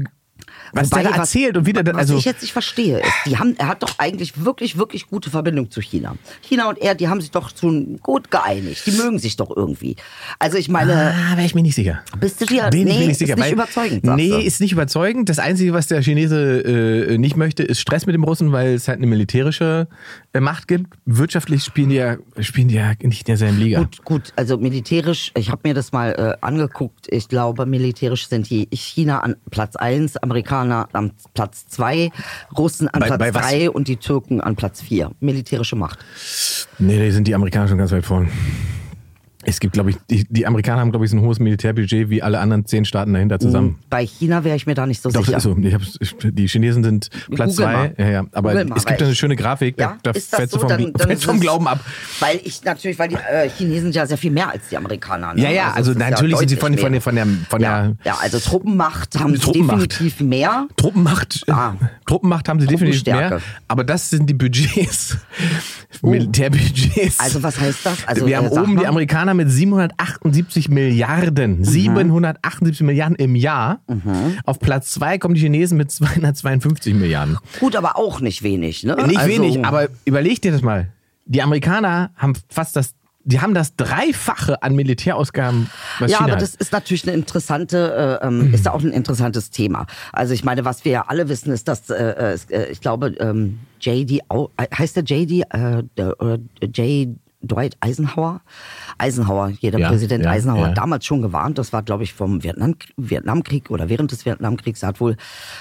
[0.73, 2.99] Was der da was- erzählt und wie der da- was also- ich jetzt nicht verstehe,
[2.99, 6.15] ist, die haben, er hat doch eigentlich wirklich, wirklich gute Verbindung zu China.
[6.41, 8.83] China und er, die haben sich doch schon gut geeinigt.
[8.85, 9.95] Die mögen sich doch irgendwie.
[10.39, 12.01] Also ich meine, Ah, wäre ich mir nicht sicher.
[12.19, 13.35] bist du dir, Bin ich nee, mir nicht sicher.
[13.35, 14.37] ist nicht überzeugend, Nee, du.
[14.39, 15.29] ist nicht überzeugend.
[15.29, 16.61] Das Einzige, was der Chinese
[17.11, 19.87] äh, nicht möchte, ist Stress mit dem Russen, weil es halt eine militärische
[20.33, 20.93] äh, Macht gibt.
[21.05, 23.79] Wirtschaftlich spielen die ja, spielen die ja nicht in derselben Liga.
[23.79, 27.07] Gut, gut, also militärisch, ich habe mir das mal äh, angeguckt.
[27.09, 32.09] Ich glaube, militärisch sind die China an Platz 1, Amerikaner an Platz 2,
[32.57, 33.31] Russen an Bei- Platz bei?
[33.31, 35.11] 3 und die Türken an Platz 4.
[35.19, 35.99] Militärische Macht.
[36.79, 38.29] Nee, da sind die Amerikaner schon ganz weit vorn.
[39.49, 42.21] Es gibt, glaube ich, die, die Amerikaner haben, glaube ich, so ein hohes Militärbudget wie
[42.21, 43.79] alle anderen zehn Staaten dahinter zusammen.
[43.89, 45.37] Bei China wäre ich mir da nicht so Doch, sicher.
[45.37, 45.55] ist so.
[45.57, 47.93] Ich die Chinesen sind Platz Google zwei.
[47.97, 48.25] Ja, ja.
[48.33, 50.57] Aber Google es gibt weil eine schöne Grafik, Ja, da, da fällst so?
[50.57, 51.79] du vom, Dann- dann vom Glauben ab.
[52.19, 55.33] Weil ich natürlich, weil die äh, Chinesen ja sehr viel mehr als die Amerikaner.
[55.33, 55.41] Ne?
[55.43, 57.95] Ja, ja, also, ist natürlich sind sie von, von, der- von der, von ja, der
[58.03, 59.93] ja, also Truppenmacht haben sie Truppenmacht.
[59.93, 60.67] definitiv mehr.
[60.75, 61.73] Truppenmacht, Ah.
[62.05, 63.39] Truppenmacht haben sie definitiv mehr.
[63.69, 65.15] Aber das sind die Budgets.
[66.01, 67.19] Militärbudgets.
[67.19, 68.07] Also was heißt das?
[68.07, 71.63] Also, Wir haben äh, oben die Amerikaner mit 778 Milliarden.
[71.63, 73.79] 778 Milliarden im Jahr.
[74.45, 77.37] Auf Platz zwei kommen die Chinesen mit 252 Milliarden.
[77.59, 78.83] Gut, aber auch nicht wenig.
[78.83, 78.95] Ne?
[79.07, 80.89] Nicht also, wenig, aber überleg dir das mal.
[81.25, 85.69] Die Amerikaner haben fast das, die haben das Dreifache an Militärausgaben,
[85.99, 88.91] was Ja, China aber das ist natürlich eine interessante, äh, ähm, ist ja auch ein
[88.91, 89.85] interessantes Thema.
[90.13, 93.59] Also ich meine, was wir ja alle wissen, ist, dass äh, äh, ich glaube, ähm,
[93.81, 97.09] JD, äh, heißt der JD äh, der, oder J.
[97.41, 98.41] Dwight Eisenhower?
[98.97, 100.67] Eisenhower, jeder Ja, Präsident ja, Eisenhower ja.
[100.69, 104.81] hat damals schon gewarnt, das war glaube ich vom Vietnam, Vietnamkrieg oder während des Vietnamkriegs,
[104.81, 105.17] er hat wohl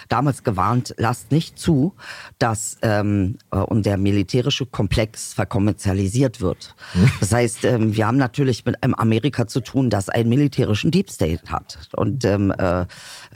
[0.08, 1.94] damals gewarnt, lasst nicht zu,
[2.38, 6.74] dass ähm, äh, und der militärische Komplex verkommerzialisiert wird.
[6.92, 7.10] Hm.
[7.20, 11.10] Das heißt, ähm, wir haben natürlich mit einem Amerika zu tun, das einen militärischen Deep
[11.10, 12.86] State hat und ähm, äh,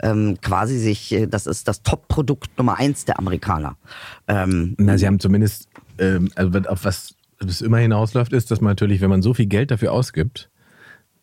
[0.01, 3.77] ähm, quasi sich, äh, das ist das Top-Produkt Nummer eins der Amerikaner.
[4.27, 7.15] Ähm, Na, sie haben zumindest, ähm, also auf was
[7.49, 10.49] es immer hinausläuft, ist, dass man natürlich, wenn man so viel Geld dafür ausgibt,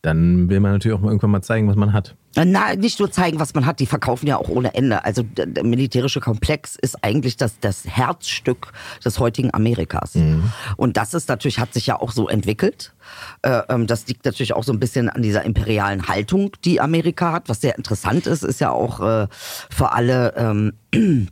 [0.02, 2.14] dann will man natürlich auch mal irgendwann mal zeigen, was man hat.
[2.37, 5.04] Na, nicht nur zeigen, was man hat, die verkaufen ja auch ohne Ende.
[5.04, 8.72] Also der, militärische Komplex ist eigentlich das, das Herzstück
[9.04, 10.14] des heutigen Amerikas.
[10.76, 12.94] Und das ist natürlich, hat sich ja auch so entwickelt.
[13.42, 17.33] Äh, ähm, das liegt natürlich auch so ein bisschen an dieser imperialen Haltung, die Amerika
[17.33, 17.48] hat.
[17.48, 20.35] Was sehr interessant ist, ist ja auch äh, für alle.
[20.37, 21.28] Ähm,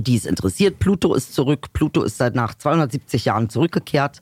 [0.00, 0.78] die es interessiert.
[0.78, 1.72] Pluto ist zurück.
[1.72, 4.20] Pluto ist seit nach 270 Jahren zurückgekehrt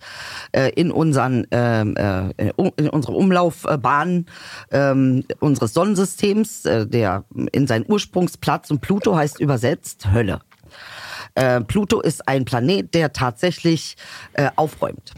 [0.53, 2.31] äh, in unseren ähm, äh,
[2.77, 4.27] in unsere Umlaufbahn
[4.71, 10.41] ähm, unseres Sonnensystems, äh, der in seinen Ursprungsplatz und Pluto heißt übersetzt Hölle.
[11.35, 13.97] Äh, Pluto ist ein Planet, der tatsächlich
[14.33, 15.15] äh, aufräumt.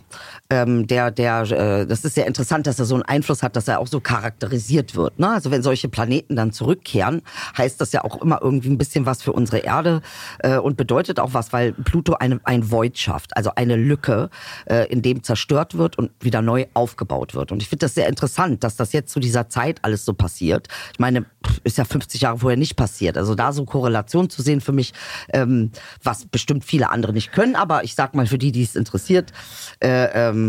[0.52, 3.68] Ähm, der, der, äh, das ist sehr interessant, dass er so einen Einfluss hat, dass
[3.68, 5.18] er auch so charakterisiert wird.
[5.18, 5.30] Ne?
[5.30, 7.22] Also wenn solche Planeten dann zurückkehren,
[7.56, 10.02] heißt das ja auch immer irgendwie ein bisschen was für unsere Erde
[10.40, 14.28] äh, und bedeutet auch was, weil Pluto eine, ein Void schafft, also eine Lücke,
[14.66, 17.50] äh, in dem zerstört wird und wieder neu aufgebaut wird.
[17.50, 20.68] Und ich finde das sehr interessant, dass das jetzt zu dieser Zeit alles so passiert.
[20.92, 21.24] Ich meine,
[21.64, 23.16] ist ja 50 Jahre vorher nicht passiert.
[23.16, 24.92] Also da so Korrelation zu sehen für mich,
[25.32, 25.70] ähm,
[26.02, 29.32] was bestimmt viele andere nicht können, aber ich sag mal für die, die es interessiert,
[29.80, 30.41] äh, ähm,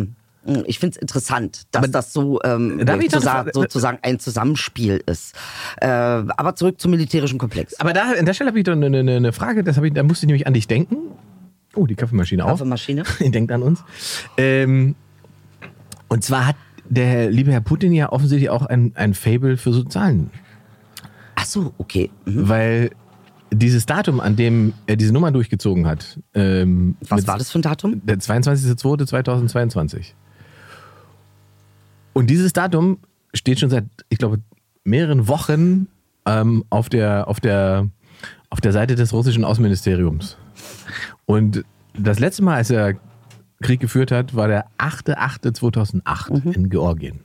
[0.66, 5.36] ich finde es interessant, dass Aber das so ähm, sozusagen, sozusagen ein Zusammenspiel ist.
[5.80, 7.80] Äh, aber zurück zum militärischen Komplex.
[7.80, 10.04] Aber da, an der Stelle habe ich doch eine, eine, eine Frage, das ich, da
[10.04, 10.98] musste ich nämlich an dich denken.
[11.76, 12.50] Oh, die Kaffeemaschine auch.
[12.50, 13.04] Kaffeemaschine.
[13.20, 13.84] Denkt an uns.
[14.38, 14.96] Ähm,
[16.10, 16.56] und zwar hat
[16.90, 20.30] der liebe Herr Putin ja offensichtlich auch ein, ein Fable für so Zahlen.
[21.36, 22.12] Ach so, okay.
[22.26, 22.50] Mhm.
[22.50, 22.92] Weil
[23.54, 27.64] dieses Datum, an dem er diese Nummer durchgezogen hat, ähm, Was war das für ein
[27.64, 28.02] Datum?
[28.06, 30.14] Der 22.02.2022.
[32.14, 32.98] Und dieses Datum
[33.34, 34.40] steht schon seit, ich glaube,
[34.84, 35.88] mehreren Wochen
[36.26, 37.88] ähm, auf, der, auf, der,
[38.50, 40.38] auf der Seite des russischen Außenministeriums.
[41.26, 41.64] Und
[41.98, 42.96] das letzte Mal, als er
[43.62, 47.20] Krieg geführt hat, war der 8.8.2008 in Georgien.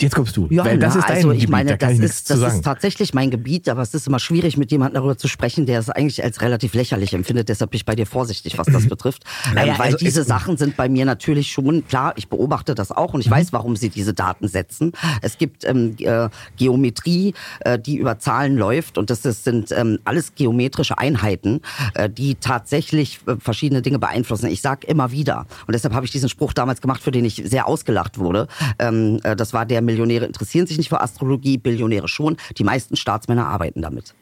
[0.00, 2.28] Jetzt kommst du, weil das na, ist dein also ich Gebiet, meine, da das, ist,
[2.28, 5.66] das ist tatsächlich mein Gebiet, aber es ist immer schwierig, mit jemandem darüber zu sprechen,
[5.66, 7.48] der es eigentlich als relativ lächerlich empfindet.
[7.48, 9.22] Deshalb bin ich bei dir vorsichtig, was das betrifft.
[9.54, 12.74] Naja, ähm, weil also diese es- Sachen sind bei mir natürlich schon, klar, ich beobachte
[12.74, 14.90] das auch und ich weiß, warum sie diese Daten setzen.
[15.22, 20.00] Es gibt ähm, äh, Geometrie, äh, die über Zahlen läuft und das ist, sind ähm,
[20.04, 21.60] alles geometrische Einheiten,
[21.94, 24.46] äh, die tatsächlich äh, verschiedene Dinge beeinflussen.
[24.46, 27.42] Ich sag immer wieder, und deshalb habe ich diesen Spruch damals gemacht, für den ich
[27.46, 28.48] sehr ausgelacht wurde.
[28.80, 32.36] Ähm, äh, das war der Millionäre interessieren sich nicht für Astrologie, Billionäre schon.
[32.58, 34.14] Die meisten Staatsmänner arbeiten damit.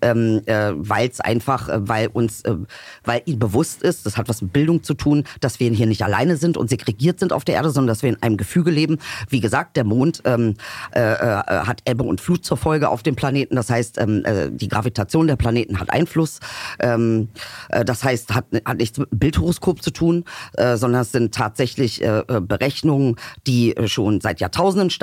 [0.00, 2.56] Ähm, äh, weil es einfach, äh, weil uns, äh,
[3.04, 6.02] weil ihnen bewusst ist, das hat was mit Bildung zu tun, dass wir hier nicht
[6.02, 8.98] alleine sind und segregiert sind auf der Erde, sondern dass wir in einem Gefüge leben.
[9.28, 10.54] Wie gesagt, der Mond ähm,
[10.94, 13.56] äh, äh, hat Ebbe und Flut zur Folge auf dem Planeten.
[13.56, 16.40] Das heißt, ähm, äh, die Gravitation der Planeten hat Einfluss.
[16.78, 17.28] Ähm,
[17.68, 20.24] äh, das heißt, hat, hat nichts mit Bildhoroskop zu tun,
[20.56, 25.01] sondern es sind tatsächlich Berechnungen, die schon seit Jahrtausenden stattfinden.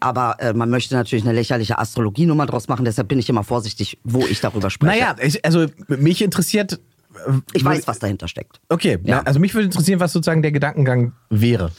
[0.00, 2.84] Aber äh, man möchte natürlich eine lächerliche Astrologienummer draus machen.
[2.84, 4.92] Deshalb bin ich immer vorsichtig, wo ich darüber spreche.
[4.92, 6.80] Naja, ich, also mich interessiert.
[7.26, 8.60] äh, ich weiß, was dahinter steckt.
[8.68, 9.16] Okay, Ja.
[9.16, 11.70] na, also mich würde interessieren, was sozusagen der Gedankengang wäre.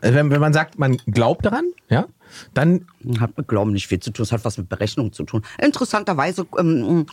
[0.00, 2.06] Also wenn, wenn man sagt, man glaubt daran, ja,
[2.52, 2.86] dann
[3.20, 5.42] Hat mit Glauben nicht viel zu tun, es hat was mit Berechnung zu tun.
[5.62, 7.06] Interessanterweise, ähm,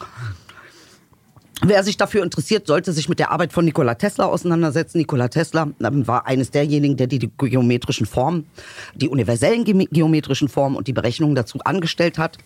[1.61, 4.97] wer sich dafür interessiert, sollte sich mit der Arbeit von Nikola Tesla auseinandersetzen.
[4.97, 8.47] Nikola Tesla ähm, war eines derjenigen, der die, geometrischen Formen,
[8.95, 12.37] die universellen ge geometrischen Formen und die Berechnungen dazu angestellt hat.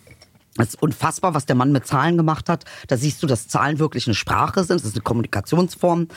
[0.58, 2.64] Es ist unfassbar, was der Mann mit Zahlen gemacht hat.
[2.88, 4.80] Da siehst du, dass Zahlen wirklich eine Sprache sind.
[4.80, 6.08] Es ist eine Kommunikationsform.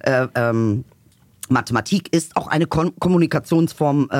[0.00, 0.84] Äh, ähm,
[1.48, 4.16] Mathematik ist auch eine Kon Kommunikationsform, äh,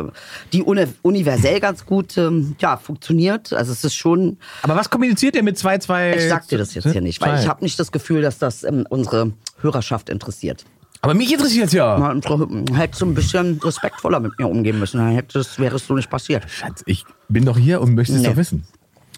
[0.00, 0.10] äh,
[0.52, 3.52] die uni universell ganz gut ähm, ja, funktioniert.
[3.52, 6.14] Also es ist schon, Aber was kommuniziert ihr mit zwei, zwei?
[6.16, 8.64] ich sag dir das jetzt hier nicht, weil ich habe nicht das Gefühl, dass das
[8.64, 10.64] ähm, unsere Hörerschaft interessiert.
[11.00, 11.98] Aber mich interessiert ja.
[11.98, 15.86] Mal unsere, hättest du ein bisschen respektvoller mit mir umgehen müssen, dann hättest, wäre es
[15.86, 16.48] so nicht passiert.
[16.50, 18.28] Schatz, ich bin doch hier und möchte es Nee.
[18.28, 18.64] doch wissen.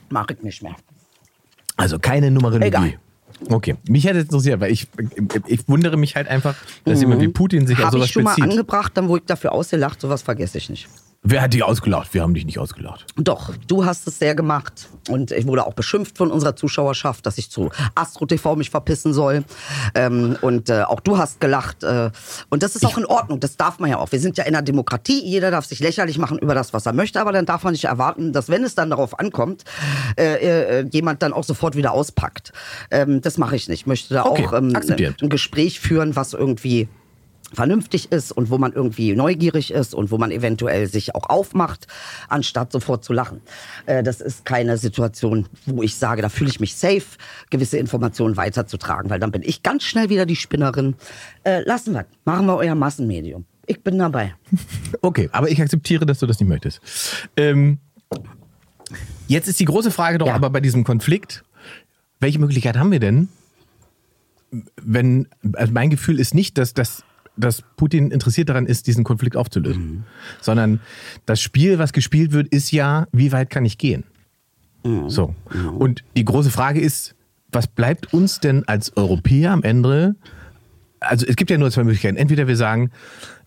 [0.08, 0.74] Mach ich nicht mehr.
[1.76, 2.66] Also keine Numerologie.
[2.66, 2.94] Egal.
[3.50, 4.86] Okay, mich hätte es interessiert, weil ich,
[5.46, 8.04] ich wundere mich halt einfach, dass jemand wie Putin sich Habe sowas Mhm.
[8.04, 8.50] ich schon mal bezieht.
[8.50, 10.88] angebracht, dann wurde ich dafür ausgelacht, sowas vergesse ich nicht.
[11.22, 12.14] Wer hat dich ausgelacht?
[12.14, 13.04] Wir haben dich nicht ausgelacht.
[13.16, 14.88] Doch, du hast es sehr gemacht.
[15.08, 19.12] Und ich wurde auch beschimpft von unserer Zuschauerschaft, dass ich zu Astro TV mich verpissen
[19.12, 19.44] soll.
[19.94, 21.82] Ähm, und äh, auch du hast gelacht.
[21.82, 22.10] Äh,
[22.48, 23.40] und das ist auch in Ordnung.
[23.40, 24.12] Das darf man ja auch.
[24.12, 25.20] Wir sind ja in einer Demokratie.
[25.24, 27.20] Jeder darf sich lächerlich machen über das, was er möchte.
[27.20, 29.64] Aber dann darf man nicht erwarten, dass wenn es dann darauf ankommt,
[30.16, 32.52] äh, äh, jemand dann auch sofort wieder auspackt.
[32.90, 33.80] Ähm, das mache ich nicht.
[33.80, 36.88] Ich möchte da Okay, auch ähm, ein Gespräch führen, was irgendwie
[37.56, 41.86] vernünftig ist und wo man irgendwie neugierig ist und wo man eventuell sich auch aufmacht,
[42.28, 43.40] anstatt sofort zu lachen.
[43.86, 47.02] Äh, das ist keine Situation, wo ich sage, da fühle ich mich safe,
[47.50, 50.94] gewisse Informationen weiterzutragen, weil dann bin ich ganz schnell wieder die Spinnerin.
[51.44, 53.44] Äh, lassen wir, machen wir euer Massenmedium.
[53.66, 54.34] Ich bin dabei.
[55.02, 56.80] Okay, aber ich akzeptiere, dass du das nicht möchtest.
[57.36, 57.78] Ähm,
[59.28, 60.34] jetzt ist die große Frage doch Ja.
[60.34, 61.42] aber bei diesem Konflikt,
[62.20, 63.28] welche Möglichkeit haben wir denn,
[64.82, 67.02] wenn, also mein Gefühl ist nicht, dass, dass,
[67.36, 70.02] dass Putin interessiert daran ist, diesen Konflikt aufzulösen, Mhm.
[70.40, 70.80] sondern
[71.26, 74.04] das Spiel, was gespielt wird, ist ja, wie weit kann ich gehen?
[74.84, 75.08] Mhm.
[75.10, 75.34] So.
[75.78, 77.14] Und die große Frage ist,
[77.52, 80.16] was bleibt uns denn als Europäer am Ende?
[81.00, 82.16] Also es gibt ja nur zwei Möglichkeiten.
[82.16, 82.90] Entweder wir sagen,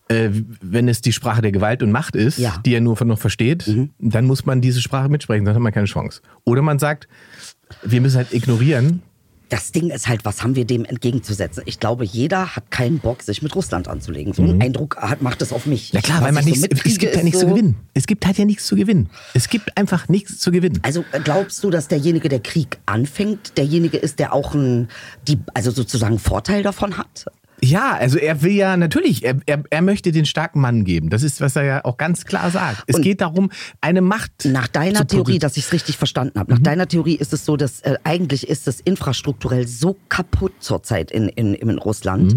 [0.08, 2.58] äh, wenn es die Sprache der Gewalt und Macht ist, Ja.
[2.64, 5.72] die er nur von noch versteht, dann muss man diese Sprache mitsprechen, sonst hat man
[5.72, 6.22] keine Chance.
[6.44, 7.08] Oder man sagt,
[7.84, 9.02] wir müssen halt ignorieren.
[9.50, 11.62] Das Ding ist halt, was haben wir dem entgegenzusetzen?
[11.66, 14.32] Ich glaube, jeder hat keinen Bock, sich mit Russland anzulegen.
[14.32, 15.92] So einen Eindruck hat, macht das auf mich.
[15.92, 15.98] Mhm.
[16.00, 17.76] klar, Was weil man ich so nichts, es gibt ja nichts so, zu gewinnen.
[17.92, 19.10] Es gibt halt ja nichts zu gewinnen.
[19.34, 20.78] Es gibt einfach nichts zu gewinnen.
[20.82, 24.88] Also glaubst du, dass derjenige, der Krieg anfängt, derjenige ist, der auch ein,
[25.28, 27.26] die, also sozusagen Vorteil davon hat?
[27.62, 31.10] Ja, also er will ja natürlich, er, er, er möchte den starken Mann geben.
[31.10, 32.84] Das ist, was er ja auch ganz klar sagt.
[32.86, 34.30] Es Und geht darum, eine Macht.
[34.46, 36.64] Nach deiner Theorie, dass ich es richtig verstanden habe, nach Mhm.
[36.64, 41.28] deiner Theorie ist es so, dass äh, eigentlich ist es infrastrukturell so kaputt zurzeit in,
[41.28, 42.36] in, in Russland,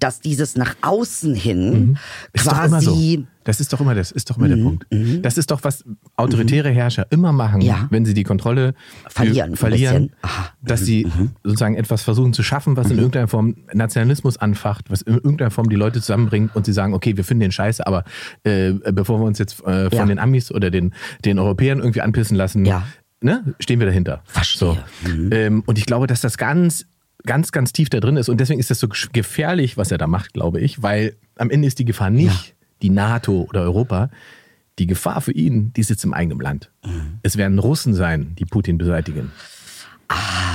[0.00, 1.96] dass dieses nach außen hin Mhm.
[2.36, 4.86] Quasi Das ist doch immer das, ist doch immer der Punkt.
[5.22, 5.84] Das ist doch, was
[6.16, 7.86] autoritäre Herrscher immer machen, Ja.
[7.90, 8.74] wenn sie die Kontrolle
[9.08, 10.12] Verlieren, verlieren
[10.62, 11.06] dass sie
[11.42, 15.68] sozusagen etwas versuchen zu schaffen, was in irgendeiner Form Nationalismus anfacht, was in irgendeiner Form
[15.68, 18.04] die Leute zusammenbringt und sie sagen, okay, wir finden den Scheiße, aber
[18.44, 20.06] äh, bevor wir uns jetzt äh, von Ja.
[20.06, 22.84] den Amis oder den, den Europäern irgendwie anpissen lassen, Ja.
[23.20, 24.22] ne, stehen wir dahinter.
[24.24, 24.78] Verstehe.
[25.06, 25.28] Mhm.
[25.30, 25.36] So.
[25.36, 26.86] Ähm, und ich glaube, dass das ganz
[27.26, 28.28] ganz, ganz tief da drin ist.
[28.28, 31.66] Und deswegen ist das so gefährlich, was er da macht, glaube ich, weil am Ende
[31.66, 34.10] ist die Gefahr nicht die NATO oder Europa.
[34.78, 36.70] Die Gefahr für ihn, die sitzt im eigenen Land.
[36.84, 37.20] Mhm.
[37.22, 39.30] Es werden Russen sein, die Putin beseitigen.
[40.08, 40.53] Ah,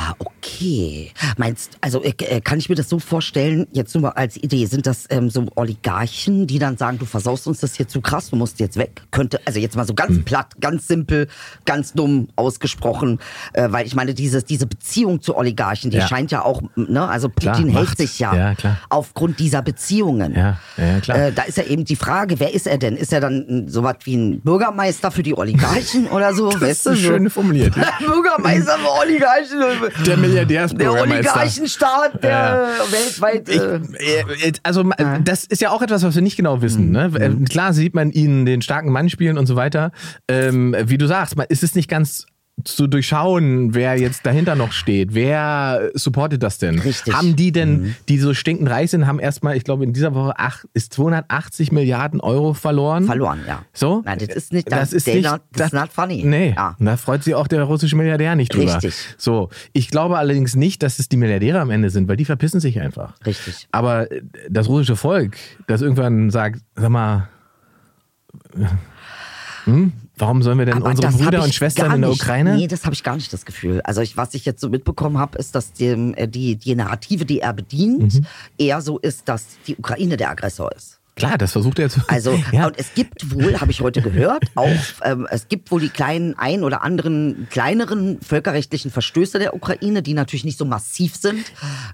[0.59, 1.11] okay.
[1.37, 4.65] Meinst also äh, äh, kann ich mir das so vorstellen, jetzt nur mal als Idee,
[4.65, 8.29] sind das ähm, so Oligarchen, die dann sagen, du versaust uns das hier zu krass,
[8.29, 9.01] du musst jetzt weg?
[9.11, 11.27] Könnte, also jetzt mal so ganz platt, ganz simpel,
[11.65, 13.19] ganz dumm ausgesprochen,
[13.53, 16.07] äh, weil ich meine, diese, diese Beziehung zu Oligarchen, die Ja.
[16.07, 17.97] scheint ja auch, ne, also Klar, Putin hält Macht.
[17.97, 18.77] sich ja, Ja, klar.
[18.89, 20.35] aufgrund dieser Beziehungen.
[20.35, 21.17] Ja, ja, klar.
[21.17, 22.97] Äh, da ist ja eben die Frage, wer ist er denn?
[22.97, 26.47] Ist er dann so was wie ein Bürgermeister für die Oligarchen oder so?
[26.59, 27.09] weißt du, ist so?
[27.09, 27.75] schön formuliert.
[27.99, 29.59] Bürgermeister für Oligarchen.
[30.05, 31.33] Der Milliardär Diaz-Bürgermeister.
[31.33, 33.47] Oligarchenstaat, der weltweit.
[33.49, 36.91] Äh, Äh, Also ma- das ist ja auch etwas, was wir nicht genau wissen.
[36.91, 37.11] Ne?
[37.19, 39.91] Äh, Klar sieht man ihn den starken Mann spielen und so weiter.
[40.27, 42.25] Ähm, wie du sagst, man, ist es nicht ganz
[42.63, 45.13] zu durchschauen, wer jetzt dahinter noch steht.
[45.13, 46.79] Wer supportet das denn?
[46.79, 47.13] Richtig.
[47.13, 50.33] Haben die denn, die so stinkend reich sind, haben erstmal, ich glaube, in dieser Woche
[50.37, 53.05] ach, ist 280 Milliarden Euro verloren.
[53.05, 53.63] verloren, ja.
[53.73, 54.01] So?
[54.05, 56.23] Nein, das ist nicht, das ist nicht, not, that's not funny.
[56.23, 56.75] Nee, Ja.
[56.79, 58.75] da freut sich auch der russische Milliardär nicht drüber.
[58.75, 58.95] Richtig.
[59.17, 62.59] So, ich glaube allerdings nicht, dass es die Milliardäre am Ende sind, weil die verpissen
[62.59, 63.13] sich einfach.
[63.25, 63.67] Richtig.
[63.71, 64.07] Aber
[64.49, 67.29] das russische Volk, das irgendwann sagt, sag mal,
[68.55, 68.65] äh,
[69.65, 72.21] hm, warum sollen wir denn Aber unsere Brüder und Schwestern in der nicht.
[72.21, 72.55] Ukraine?
[72.57, 73.81] Nee, das habe ich gar nicht das Gefühl.
[73.81, 77.25] Also ich, was ich jetzt so mitbekommen habe, ist, dass die, äh, die, die Narrative,
[77.25, 78.25] die er bedient, Mhm.
[78.57, 80.97] eher so ist, dass die Ukraine der Aggressor ist.
[81.15, 81.99] Klar, das versucht er zu.
[82.07, 82.67] Also ja.
[82.67, 84.69] und es gibt wohl, habe ich heute gehört, auch
[85.03, 90.13] ähm, es gibt wohl die kleinen ein oder anderen kleineren völkerrechtlichen Verstöße der Ukraine, die
[90.13, 91.43] natürlich nicht so massiv sind,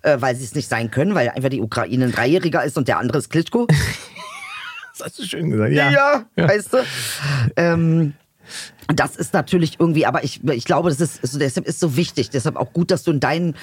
[0.03, 2.87] äh, weil sie es nicht sein können, weil einfach die Ukraine ein Dreijähriger ist und
[2.87, 3.67] der andere ist Klitschko.
[4.97, 5.73] das hast du schön gesagt.
[5.73, 5.89] Ja.
[5.89, 6.25] Ja.
[6.35, 6.77] weißt du.
[7.55, 8.13] Ähm,
[8.93, 12.29] das ist natürlich irgendwie, aber ich, ich glaube, das ist, ist deshalb ist so wichtig,
[12.29, 13.53] deshalb auch gut, dass du in deinem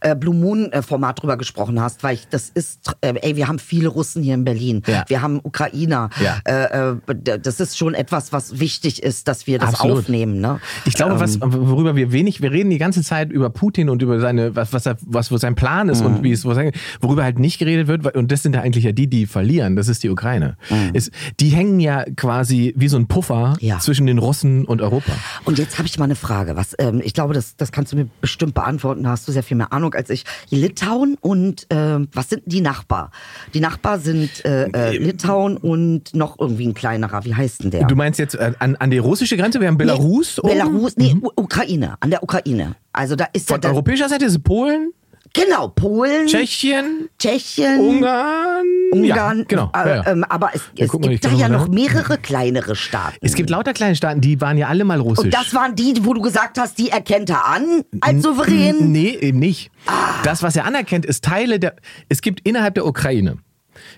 [0.00, 3.58] äh, Blue Moon äh, drüber gesprochen hast, weil ich, das ist, äh, ey, wir haben
[3.58, 5.04] viele Russen hier in Berlin, Ja.
[5.08, 6.38] wir haben Ukrainer, Ja.
[6.44, 9.98] äh, äh, das ist schon etwas, was wichtig ist, dass wir das Absolut.
[10.00, 10.40] aufnehmen.
[10.40, 10.60] Ne?
[10.84, 14.18] Ich glaube, was, worüber wir wenig, wir reden die ganze Zeit über Putin und über
[14.20, 16.06] seine, was, was, er, was wo sein Plan ist Mhm.
[16.06, 19.06] und wie es, worüber halt nicht geredet wird, und das sind ja eigentlich ja die,
[19.06, 20.56] die verlieren, das ist die Ukraine.
[20.92, 23.66] Ist, die hängen ja quasi wie so ein Puffer Mhm.
[23.66, 23.78] Ja.
[23.78, 25.12] zwischen den Russen und Europa.
[25.44, 26.56] Und jetzt habe ich mal eine Frage.
[26.56, 29.02] Was, ähm, ich glaube, das, das kannst du mir bestimmt beantworten.
[29.02, 30.24] Da hast du sehr viel mehr Ahnung als ich.
[30.50, 33.10] Litauen und ähm, was sind die Nachbar?
[33.54, 37.24] Die Nachbar sind äh, äh, Litauen und noch irgendwie ein kleinerer.
[37.24, 37.86] Wie heißt denn der?
[37.86, 40.40] Du meinst jetzt äh, an, an die russische Grenze, wir haben Belarus?
[40.42, 40.50] Nee?
[40.52, 42.76] Belarus, nee, U- Ukraine, an der Ukraine.
[42.92, 44.92] Also da ist ja Von da, europäischer Seite ist Polen,
[45.32, 48.66] genau Polen, Tschechien, Tschechien, Ungarn.
[48.92, 49.38] Ungarn.
[49.38, 49.70] Ja, genau.
[49.74, 50.06] Äh, ja, ja.
[50.06, 53.16] Ähm, aber es, es gibt da ja noch mehrere kleinere Staaten.
[53.20, 55.24] es gibt lauter kleine Staaten, die waren ja alle mal russisch.
[55.24, 58.92] und das waren die, wo du gesagt hast, die erkennt er an als souverän.
[58.92, 59.70] Nee, eben nicht.
[59.86, 60.22] Ah.
[60.24, 61.76] Das, was er anerkennt, ist Teile der.
[62.08, 63.38] Es gibt innerhalb der Ukraine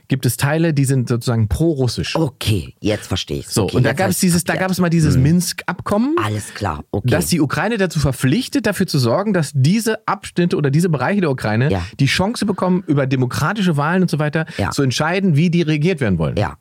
[0.09, 2.15] gibt es Teile, die sind sozusagen pro-russisch.
[2.17, 3.49] Okay, jetzt verstehe ich.
[3.49, 6.17] So, okay, und da gab es dieses, da gab es mal dieses Minsk-Abkommen.
[6.23, 7.09] Alles klar, okay.
[7.11, 11.31] Dass die Ukraine dazu verpflichtet, dafür zu sorgen, dass diese Abschnitte oder diese Bereiche der
[11.31, 11.83] Ukraine Ja.
[12.01, 14.71] die Chance bekommen, über demokratische Wahlen und so weiter Ja.
[14.71, 16.37] zu entscheiden, wie die regiert werden wollen.
[16.37, 16.57] ja.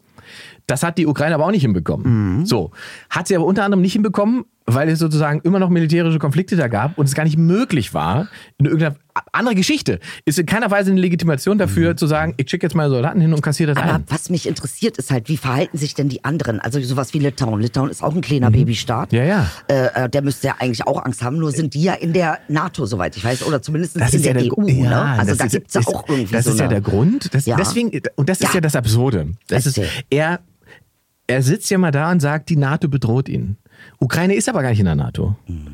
[0.66, 2.38] Das hat die Ukraine aber auch nicht hinbekommen.
[2.40, 2.46] Mhm.
[2.46, 2.72] So.
[3.10, 6.68] Hat sie aber unter anderem nicht hinbekommen, weil es sozusagen immer noch militärische Konflikte da
[6.68, 8.96] gab und es gar nicht möglich war, in irgendeiner
[9.32, 12.90] andere Geschichte, ist in keiner Weise eine Legitimation dafür zu sagen, ich schicke jetzt meine
[12.90, 13.90] Soldaten hin und kassiere das Mhm.
[13.90, 14.04] Aber ein.
[14.08, 16.60] was mich interessiert, ist halt, wie verhalten sich denn die anderen?
[16.62, 17.60] Also sowas wie Litauen.
[17.62, 19.12] Litauen ist auch ein kleiner Babystaat.
[19.12, 19.18] Mhm.
[19.18, 19.52] Ja, ja.
[19.68, 22.40] Äh, äh, der müsste ja eigentlich auch Angst haben, nur sind die ja in der
[22.48, 24.56] NATO, soweit ich weiß, oder zumindest Das in ist ja der der, EU.
[24.56, 25.20] Gru- ja, ne?
[25.20, 27.34] Also da ist, gibt's ja auch irgendwie Das so ist ja der Grund.
[27.34, 27.58] Das, Ja.
[27.58, 28.62] Deswegen, und das ist Ja.
[28.62, 29.28] das Absurde.
[29.48, 30.40] Das ist, er,
[31.28, 33.58] er sitzt ja mal da und sagt, die NATO bedroht ihn.
[34.04, 35.36] Ukraine ist aber gar nicht in der NATO.
[35.48, 35.68] Mhm.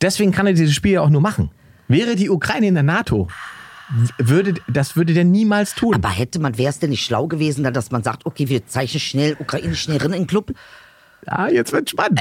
[0.00, 1.50] Deswegen kann er dieses Spiel ja auch nur machen.
[1.88, 3.28] Wäre die Ukraine in der NATO,
[4.18, 5.94] würde, das würde der niemals tun.
[5.94, 8.66] Aber hätte man, wäre es denn nicht schlau gewesen, dann, dass man sagt, okay, wir
[8.66, 10.52] zeichnen schnell Ukraine schnell in den Club?
[11.26, 12.20] Ah, jetzt wird spannend.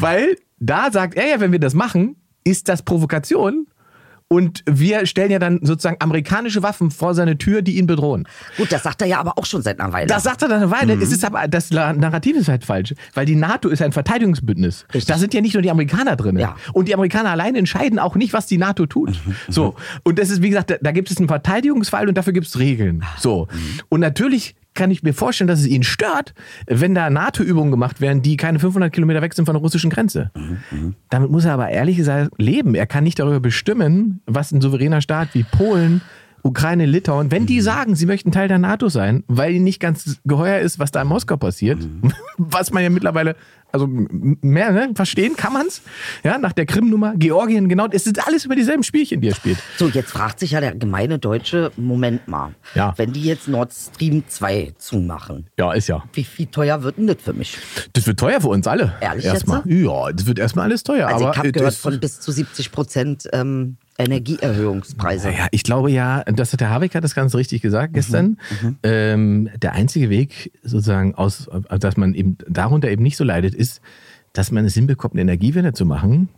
[0.00, 3.66] Weil da sagt er ja, wenn wir das machen, ist das Provokation.
[4.32, 8.28] Und wir stellen ja dann sozusagen amerikanische Waffen vor seine Tür, die ihn bedrohen.
[8.56, 10.06] Gut, das sagt er ja aber auch schon seit einer Weile.
[10.06, 10.94] Das sagt er dann eine Weile.
[10.94, 12.94] Es ist aber, das Narrativ ist halt falsch.
[13.14, 14.84] Weil die NATO ist ein Verteidigungsbündnis.
[14.94, 15.06] Richtig.
[15.06, 16.38] Da sind ja nicht nur die Amerikaner drin.
[16.38, 16.54] Ja.
[16.72, 19.20] Und die Amerikaner alleine entscheiden auch nicht, was die NATO tut.
[19.48, 19.74] So.
[20.04, 22.56] Und das ist, wie gesagt, da, da gibt es einen Verteidigungsfall und dafür gibt es
[22.56, 23.02] Regeln.
[23.18, 23.48] So.
[23.88, 26.34] Und natürlich kann ich mir vorstellen, dass es ihn stört,
[26.66, 30.30] wenn da NATO-Übungen gemacht werden, die keine 500 Kilometer weg sind von der russischen Grenze.
[31.08, 32.74] Damit muss er aber ehrlich gesagt leben.
[32.74, 36.00] Er kann nicht darüber bestimmen, was ein souveräner Staat wie Polen,
[36.42, 40.20] Ukraine, Litauen, wenn die sagen, sie möchten Teil der NATO sein, weil ihnen nicht ganz
[40.24, 41.86] geheuer ist, was da in Moskau passiert,
[42.38, 43.36] was man ja mittlerweile,
[43.72, 45.82] also mehr, ne, verstehen kann man's,
[46.24, 49.58] ja, nach der Krim-Nummer, Georgien, genau, es sind alles über dieselben Spielchen, die er spielt.
[49.78, 52.94] So, jetzt fragt sich ja der gemeine Deutsche, Moment mal, Ja.
[52.96, 56.02] wenn die jetzt Nord Stream 2 zumachen, Ja, ist ja.
[56.12, 57.56] wie viel teuer wird denn das für mich?
[57.92, 58.94] Das wird teuer für uns alle.
[59.00, 59.62] Ehrlich erstmal.
[59.64, 59.84] jetzt?
[59.84, 61.06] Ja, das wird erstmal alles teuer.
[61.08, 65.30] Also aber ich habe gehört ist- von bis zu 70 Prozent ähm, Energieerhöhungspreise.
[65.30, 68.38] Ja, ich glaube ja, das hat der Habeck hat das ganz richtig gesagt gestern.
[68.82, 73.80] Ähm, der einzige Weg sozusagen aus, dass man eben darunter eben nicht so leidet, ist,
[74.32, 76.28] dass man es hinbekommt, eine Energiewende zu machen,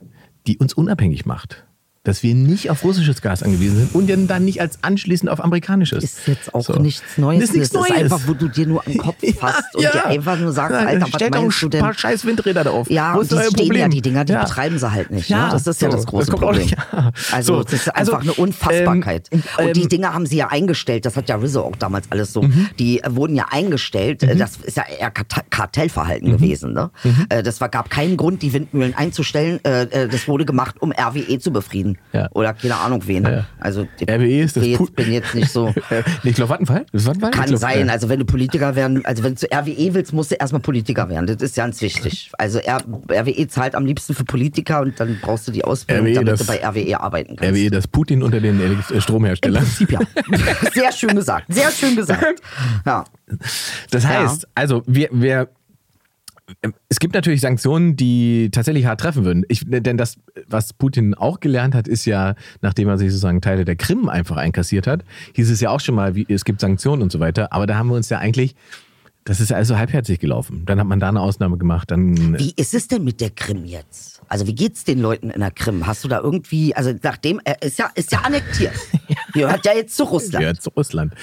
[0.47, 1.65] die uns unabhängig macht.
[2.05, 6.03] Dass wir nicht auf russisches Gas angewiesen sind und dann nicht als anschließend auf amerikanisches.
[6.03, 6.75] Ist jetzt auch So.
[6.75, 7.41] nichts Neues.
[7.41, 7.97] Das ist nichts Das Neues.
[8.03, 11.07] einfach, wo du dir nur am Kopf fasst und dir einfach nur sagst, Ja, Alter,
[11.13, 11.81] was meinst du ein denn?
[11.81, 12.91] paar scheiß Windräder drauf.
[12.91, 13.81] Ja, Wo und ist die stehen Problem?
[13.83, 14.43] ja, die Dinger, die Ja.
[14.43, 15.29] betreiben sie halt nicht.
[15.29, 15.53] Ja, ne?
[15.53, 16.69] Das ist ja so, das große das auch Problem.
[16.69, 17.13] ja.
[17.31, 19.29] Also, So, das ist also, einfach eine Unfassbarkeit.
[19.31, 22.07] ähm, und die ähm, Dinger haben sie ja eingestellt, das hat ja Rizzo auch damals
[22.11, 22.43] alles so.
[22.43, 22.69] Mhm.
[22.81, 26.33] Die wurden ja eingestellt, äh, das ist ja eher Kart- Kartellverhalten Mhm.
[26.39, 26.73] gewesen.
[26.73, 26.91] Ne?
[27.29, 29.61] Äh, Das war, gab keinen Grund, die Windmühlen einzustellen.
[29.65, 31.92] Äh, äh, Das wurde gemacht, um RWE zu befrieden.
[32.13, 32.29] Ja.
[32.33, 33.25] Oder keine Ahnung wen.
[33.25, 33.47] Ja.
[33.59, 35.73] Also, RWE ist das jetzt, bin jetzt nicht so.
[36.25, 36.87] Ich glaube, Vattenfall?
[36.93, 37.31] Das Vattenfall?
[37.31, 37.91] Kann glaub, sein.
[37.91, 41.09] Also wenn du Politiker werden, also wenn du zu RWE willst, musst du erstmal Politiker
[41.09, 41.27] werden.
[41.27, 42.31] Das ist ganz wichtig.
[42.39, 46.33] Also RWE zahlt am liebsten für Politiker und dann brauchst du die Ausbildung, RWE, damit
[46.33, 47.53] das- du bei RWE arbeiten kannst.
[47.53, 49.63] RWE, das Putin unter den äh, Im Stromherstellern.
[49.65, 50.01] Prinzip ja.
[50.73, 51.47] Sehr schön gesagt.
[51.49, 52.41] Sehr schön gesagt.
[52.87, 53.05] Ja.
[53.91, 55.49] Das heißt, also wir, wir
[56.89, 59.45] es gibt natürlich Sanktionen, die tatsächlich hart treffen würden.
[59.49, 63.65] Ich, denn das, was Putin auch gelernt hat, ist ja, nachdem er sich sozusagen Teile
[63.65, 65.05] der Krim einfach einkassiert hat,
[65.35, 67.53] hieß es ja auch schon mal, wie, es gibt Sanktionen und so weiter.
[67.53, 68.55] Aber da haben wir uns ja eigentlich,
[69.25, 70.65] das ist ja also halbherzig gelaufen.
[70.67, 71.91] Dann hat man da eine Ausnahme gemacht.
[71.91, 74.21] Dann, Wie ist es denn mit der Krim jetzt?
[74.29, 75.87] Also wie geht's den Leuten in der Krim?
[75.87, 78.75] Hast du da irgendwie, also nachdem, er ist ja, ist ja annektiert.
[79.33, 80.41] Gehört ja jetzt zu Russland.
[80.41, 81.15] gehört zu Russland.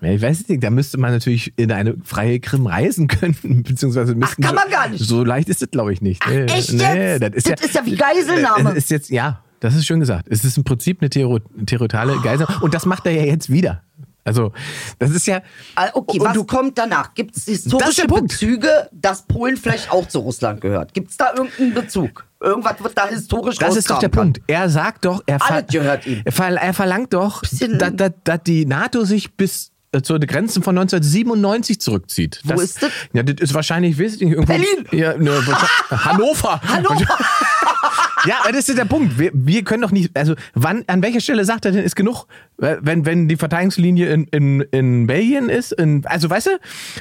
[0.00, 4.42] Ich weiß nicht, da müsste man natürlich in eine freie Krim reisen können, beziehungsweise müssten
[4.42, 5.04] kann man gar nicht.
[5.04, 6.22] So leicht ist es, glaube ich, nicht.
[6.24, 7.22] Ach, echt jetzt?
[7.22, 8.64] das ist, Das ja, ist ja wie Geiselnahme.
[8.64, 10.26] Das ist jetzt, ja, das ist schön gesagt.
[10.28, 13.82] Es ist im Prinzip eine territoriale Geiselnahme und das macht er ja jetzt wieder.
[14.24, 14.52] Also,
[14.98, 15.40] das ist ja.
[15.76, 17.14] Ah, Okay, was du, kommt danach?
[17.14, 18.32] Gibt es Das ist historische Punkt.
[18.32, 20.94] Bezüge, dass Polen vielleicht auch zu Russland gehört?
[20.94, 22.26] Gibt es da irgendeinen Bezug?
[22.46, 24.50] Irgendwas wird da historisch das ist doch der rauskramen Punkt.
[24.50, 29.04] Er sagt doch, er, ver er, ver er verlangt doch, dass, dass, dass die NATO
[29.04, 32.40] sich bis äh, zu den Grenzen von 1997 zurückzieht.
[32.44, 32.90] Wo ist das?
[33.12, 34.52] Ja, das ist wahrscheinlich, weiß ich nicht, irgendwo.
[34.52, 34.86] Berlin.
[34.92, 35.32] Ja, ne,
[35.90, 36.60] Hannover.
[36.68, 37.18] Hannover.
[38.26, 39.20] Ja, das ist der Punkt.
[39.20, 42.26] Wir, wir können doch nicht, also wann, an welcher Stelle sagt er denn, ist genug?
[42.60, 46.50] Äh, Wenn, wenn die Verteidigungslinie in, in, in Belgien ist, in, also weißt du?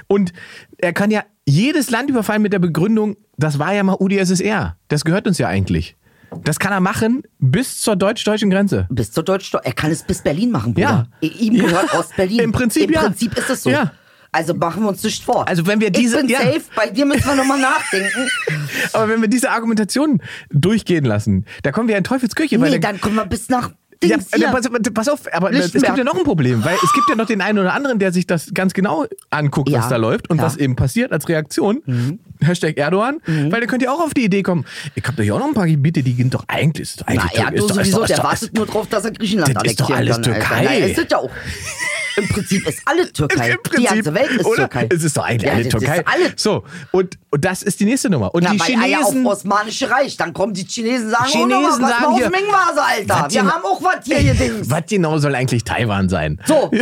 [0.06, 0.34] Und
[0.78, 4.78] er kann ja jedes Land überfallen mit der Begründung, das war ja mal UdSSR.
[4.88, 5.96] Das gehört uns ja eigentlich.
[6.44, 8.88] Das kann er machen bis zur deutsch-deutschen Grenze.
[8.90, 11.08] Bis zur Deutsch Er kann es bis Berlin machen, Bruder.
[11.22, 11.30] Ja.
[11.30, 12.00] Ihm gehört Ja.
[12.00, 12.40] Ost-Berlin.
[12.44, 13.02] Im Prinzip, Im ja.
[13.04, 13.70] Prinzip ist es so.
[13.70, 13.92] Ja.
[14.32, 15.48] Also machen wir uns nicht vor.
[15.48, 16.40] Also wenn wir diese- Ich bin ja.
[16.40, 18.28] safe, bei dir müssen wir nochmal nachdenken.
[18.94, 22.58] Aber wenn wir diese Argumentation durchgehen lassen, da kommen wir in Teufelsküche.
[22.58, 23.72] nee, dann kommen wir bis nach
[24.04, 25.96] Dings äh, pass, pass auf, aber es Lichtenberg.
[25.96, 28.12] gibt ja noch ein Problem, weil es gibt ja noch den einen oder anderen, der
[28.12, 29.80] sich das ganz genau anguckt, Ja.
[29.80, 30.44] was da läuft und Ja.
[30.44, 30.48] Mhm.
[30.48, 32.20] was eben passiert als Reaktion.
[32.42, 35.36] Hashtag Erdogan, weil der könnte ja auch auf die Idee kommen, ich habe doch hier
[35.36, 37.62] auch noch ein paar Gebiete, die sind doch eigentlich, ist doch eigentlich Na, er ist
[37.62, 39.80] doch- ist sowieso, doch- ist der doch- wartet nur drauf, dass er Griechenland Das ist
[39.80, 40.26] doch alles kann.
[40.34, 40.40] Alter.
[40.40, 40.64] Türkei.
[40.66, 41.30] Na, es ist ja auch.
[42.16, 43.52] Im Prinzip ist alle Türkei.
[43.52, 44.56] Im Prinzip, die ganze Welt ist oder?
[44.56, 44.90] Türkei.
[44.92, 46.04] Es ist doch eigentlich Ja, alle Türkei.
[46.06, 48.34] Alle So, und, und das ist die nächste Nummer.
[48.34, 50.18] Und Ja, die bei Eier auf Chinesen, Osmanische Reich.
[50.18, 53.28] Dann kommen die Chinesen sagen, Chinesen oh, Chinesen sagen sagen mal hier, auf Mingvase, Alter.
[53.32, 54.70] Wir haben auch was hier gedings.
[54.70, 56.40] was genau soll eigentlich Taiwan sein?
[56.46, 56.72] So.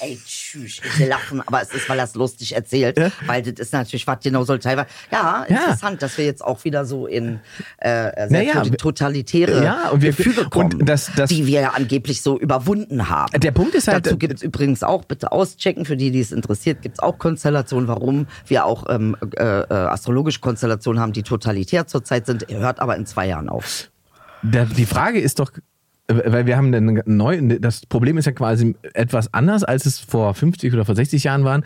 [0.00, 2.98] Ey, tschüss, ich lachen, aber es ist, weil er es lustig erzählt.
[2.98, 3.10] Ja.
[3.26, 4.88] Weil das ist natürlich, was genau soll teilweise.
[5.10, 5.56] Ja, Ja.
[5.56, 7.40] interessant, dass wir jetzt auch wieder so in
[7.78, 11.70] äh, sehr Naja, totalitäre Ja, und wir- Gefüge kommen, und das- das- die wir ja
[11.70, 13.40] angeblich so überwunden haben.
[13.40, 16.32] Der Punkt ist halt- Dazu gibt es übrigens auch, bitte auschecken, für die, die es
[16.32, 21.22] interessiert, gibt es auch Konstellationen, warum wir auch ähm, äh, äh, astrologische Konstellationen haben, die
[21.22, 23.90] totalitär zurzeit sind, hört aber in zwei Jahren auf.
[24.42, 25.60] Da, die Frage ist doch, äh,
[26.08, 30.34] weil wir haben dann neu, das Problem ist ja quasi etwas anders, als es vor
[30.34, 31.64] 50 oder vor 60 Jahren waren,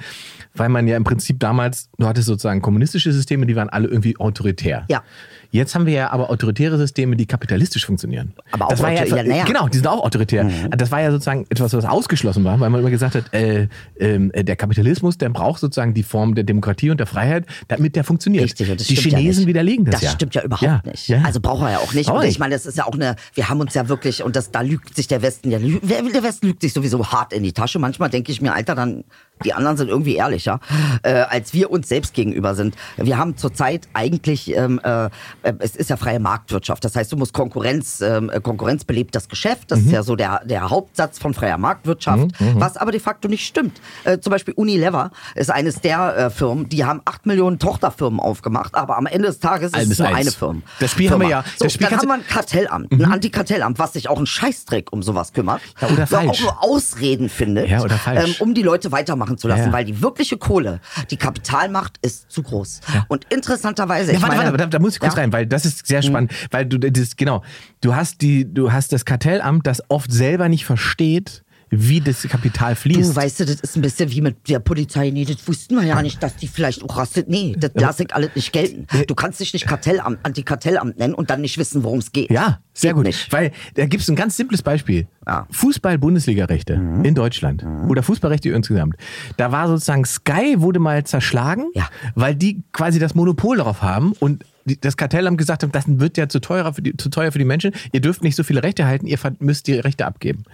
[0.55, 4.17] weil man ja im Prinzip damals, du hattest sozusagen kommunistische Systeme, die waren alle irgendwie
[4.19, 4.85] autoritär.
[4.91, 5.05] Ja.
[5.53, 8.33] Jetzt haben wir ja aber autoritäre Systeme, die kapitalistisch funktionieren.
[8.53, 9.45] Aber auch das war ja, ja, ja.
[9.45, 10.49] Genau, die sind auch autoritär.
[10.71, 13.69] Das war ja sozusagen etwas, was ausgeschlossen war, weil man immer gesagt hat, äh,
[14.01, 17.97] ähm, äh, der Kapitalismus, der braucht sozusagen die Form der Demokratie und der Freiheit, damit
[17.97, 18.45] der funktioniert.
[18.45, 19.49] Richtig, und das die stimmt ja Chinesen nicht.
[19.49, 20.11] widerlegen das, Das ja.
[20.11, 21.09] stimmt ja überhaupt Ja, nicht.
[21.09, 21.21] ja.
[21.23, 22.09] Also braucht er ja auch nicht.
[22.11, 24.51] Und ich meine, das ist ja auch eine, wir haben uns ja wirklich, und das,
[24.53, 27.79] da lügt sich der Westen ja, der Westen lügt sich sowieso hart in die Tasche.
[27.79, 29.05] Manchmal denke ich mir, Alter, dann,
[29.45, 30.61] die anderen sind irgendwie ehrlicher,
[31.03, 32.75] äh, als wir uns selbst gegenüber sind.
[32.97, 36.85] Wir haben zurzeit eigentlich, ähm, äh, äh, es ist ja freie Marktwirtschaft.
[36.85, 39.71] Das heißt, du musst Konkurrenz, ähm, äh, Konkurrenz belebt das Geschäft.
[39.71, 43.47] Das ist ja so der, der Hauptsatz von freier Marktwirtschaft, was aber de facto nicht
[43.47, 43.81] stimmt.
[44.05, 48.75] Äh, zum Beispiel Unilever ist eines der äh, Firmen, die haben acht Millionen Tochterfirmen aufgemacht,
[48.75, 50.17] aber am Ende des Tages ist es nur eins.
[50.19, 50.61] eine Firma.
[50.81, 51.43] Das Spiel haben wir Firma.
[51.43, 54.27] ja- So, das Spiel dann haben wir ein Kartellamt, ein Antikartellamt, was sich auch ein
[54.27, 55.61] Scheißdreck um sowas kümmert.
[55.81, 56.29] Ja, oder Wo falsch.
[56.29, 58.29] auch nur Ausreden findet, Ja, oder falsch.
[58.29, 59.73] Ähm, um die Leute weitermachen zu lassen, Ja, ja.
[59.73, 60.81] weil die wirkliche Kohle,
[61.11, 62.81] die Kapitalmacht ist zu groß.
[63.09, 65.21] Und interessanterweise, Ja, ich warte, meine, warte, da, da muss ich kurz Ja.
[65.23, 67.43] rein, weil das ist sehr spannend, weil du das genau,
[67.81, 71.43] du hast die, du hast das Kartellamt, das oft selber nicht versteht,
[71.75, 73.11] wie das Kapital fließt.
[73.11, 75.09] Du weißt du, das ist ein bisschen wie mit der Polizei.
[75.11, 77.31] Nee, das wussten wir ja nicht, dass die vielleicht auch rastet.
[77.31, 78.87] Nee, das lasse ich alles nicht gelten.
[79.07, 82.31] Du kannst dich nicht Kartellamt, Antikartellamt nennen und dann nicht wissen, worum es geht.
[82.31, 83.07] Ja, sehr Geht gut.
[83.07, 83.33] Nicht.
[83.33, 85.07] Weil da gibt es ein ganz simples Beispiel.
[85.27, 85.47] Ja.
[85.51, 88.97] Fußball-Bundesliga-Rechte in Deutschland oder Fußballrechte insgesamt.
[89.39, 91.89] Da war sozusagen Sky wurde mal zerschlagen, Ja.
[92.15, 94.45] weil die quasi das Monopol darauf haben und
[94.81, 97.45] das Kartellamt gesagt hat, das wird ja zu teuer, für die, zu teuer für die
[97.45, 97.73] Menschen.
[97.93, 100.45] Ihr dürft nicht so viele Rechte halten, ihr müsst die Rechte abgeben.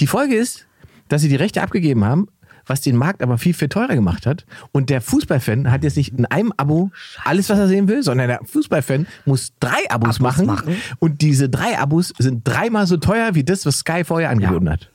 [0.00, 0.66] Die Folge ist,
[1.08, 2.28] dass sie die Rechte abgegeben haben,
[2.66, 4.46] was den Markt aber viel, viel teurer gemacht hat.
[4.72, 6.90] Und der Fußballfan hat jetzt nicht in einem Abo
[7.24, 10.46] alles, was er sehen will, sondern der Fußballfan muss drei Abos, Abos machen.
[10.46, 10.76] machen.
[10.98, 14.90] Und diese drei Abos sind dreimal so teuer wie das, was Sky vorher angeboten hat.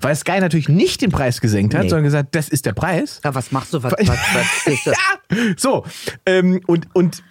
[0.00, 1.88] Weil Sky natürlich nicht den Preis gesenkt hat, Nee.
[1.88, 3.20] sondern gesagt, das ist der Preis.
[3.24, 3.82] Ja, was machst du?
[3.82, 4.94] Was, was, was, ist das?
[4.96, 5.84] Ja, so.
[6.26, 7.22] Ähm, und, und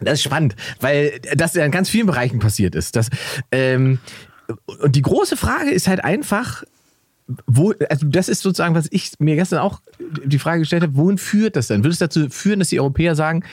[0.00, 2.96] das ist spannend, weil das ja in ganz vielen Bereichen passiert ist.
[2.96, 3.08] Das,
[3.52, 3.98] ähm,
[4.82, 6.64] und die große Frage ist halt einfach,
[7.46, 9.82] wo, also das ist sozusagen, was ich mir gestern auch
[10.24, 11.84] die Frage gestellt habe, wohin führt das denn?
[11.84, 13.44] Würde es dazu führen, dass die Europäer sagen,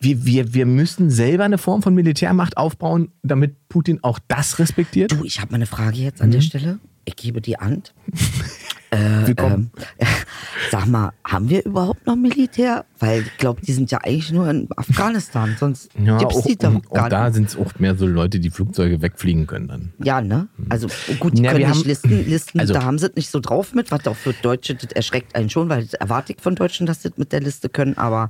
[0.00, 5.12] wir, wir, wir müssen selber eine Form von Militärmacht aufbauen, damit Putin auch das respektiert?
[5.12, 6.78] Du, ich habe mal eine Frage jetzt an der Stelle.
[7.04, 7.92] Ich gebe die Hand.
[8.92, 9.70] Willkommen.
[9.98, 10.06] Ähm,
[10.72, 12.84] sag mal, haben wir überhaupt noch Militär?
[12.98, 16.56] Weil ich glaube, die sind ja eigentlich nur in Afghanistan, sonst ja, gibt's auch, die
[16.56, 17.34] doch auch gar da nicht.
[17.34, 19.92] sind es auch mehr so Leute, die Flugzeuge wegfliegen können dann.
[20.02, 20.48] Ja, ne?
[20.68, 20.88] Also
[21.20, 23.30] gut, die Ja, können wir nicht haben- Listen, Listen Also- da haben sie es nicht
[23.30, 26.40] so drauf mit, was auch für Deutsche, das erschreckt einen schon, weil das erwarte ich
[26.40, 28.28] von Deutschen, dass sie das mit der Liste können, aber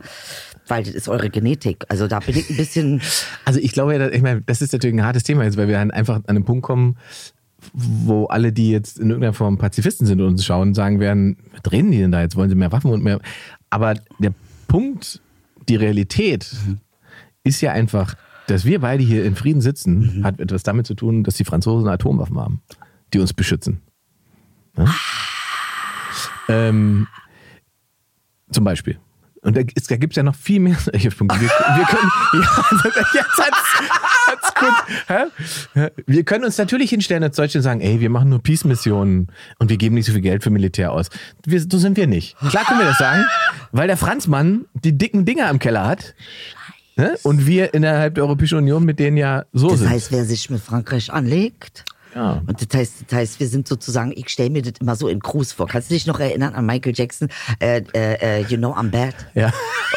[0.68, 1.84] weil das ist eure Genetik.
[1.88, 3.00] Also da bin ich ein bisschen,
[3.46, 5.76] Also ich glaube, ja, ich meine, das ist natürlich ein hartes Thema jetzt, weil wir
[5.78, 6.96] dann einfach an einen Punkt kommen,
[7.72, 11.72] wo alle, die jetzt in irgendeiner Form Pazifisten sind und uns schauen, sagen werden, was
[11.72, 12.36] reden die denn da jetzt?
[12.36, 13.20] Wollen sie mehr Waffen und mehr?
[13.70, 14.32] Aber der
[14.66, 15.20] Punkt,
[15.68, 16.54] die Realität
[17.44, 21.22] ist ja einfach, dass wir beide hier in Frieden sitzen, hat etwas damit zu tun,
[21.22, 22.62] dass die Franzosen Atomwaffen haben,
[23.12, 23.80] die uns beschützen.
[24.76, 24.86] Ne?
[26.48, 27.06] Ähm,
[28.50, 28.98] zum Beispiel.
[29.42, 31.40] Und da, da gibt es ja noch viel mehr solche Punkte.
[31.40, 33.80] Wir, wir können, ja, jetzt hat's,
[34.26, 36.02] hat's gut.
[36.06, 39.28] Wir können uns natürlich hinstellen als Deutsche und sagen, ey, wir machen nur Peace-Missionen
[39.58, 41.08] und wir geben nicht so viel Geld für Militär aus.
[41.46, 42.36] Wir, so sind wir nicht.
[42.38, 43.24] Klar können wir das sagen,
[43.72, 46.14] weil der Franzmann die dicken Dinger im Keller hat.
[46.96, 47.16] Ne?
[47.22, 49.88] Und wir innerhalb der Europäischen Union mit denen ja so das sind.
[49.88, 51.84] heißt, wer sich mit Frankreich anlegt,
[52.14, 52.42] Ja.
[52.46, 55.20] Und das heißt, das heißt, wir sind sozusagen, ich stelle mir das immer so in
[55.20, 55.66] Gruß vor.
[55.68, 57.28] Kannst du dich noch erinnern an Michael Jackson,
[57.60, 59.14] äh, äh, äh, You Know I'm Bad?
[59.34, 59.52] Ja.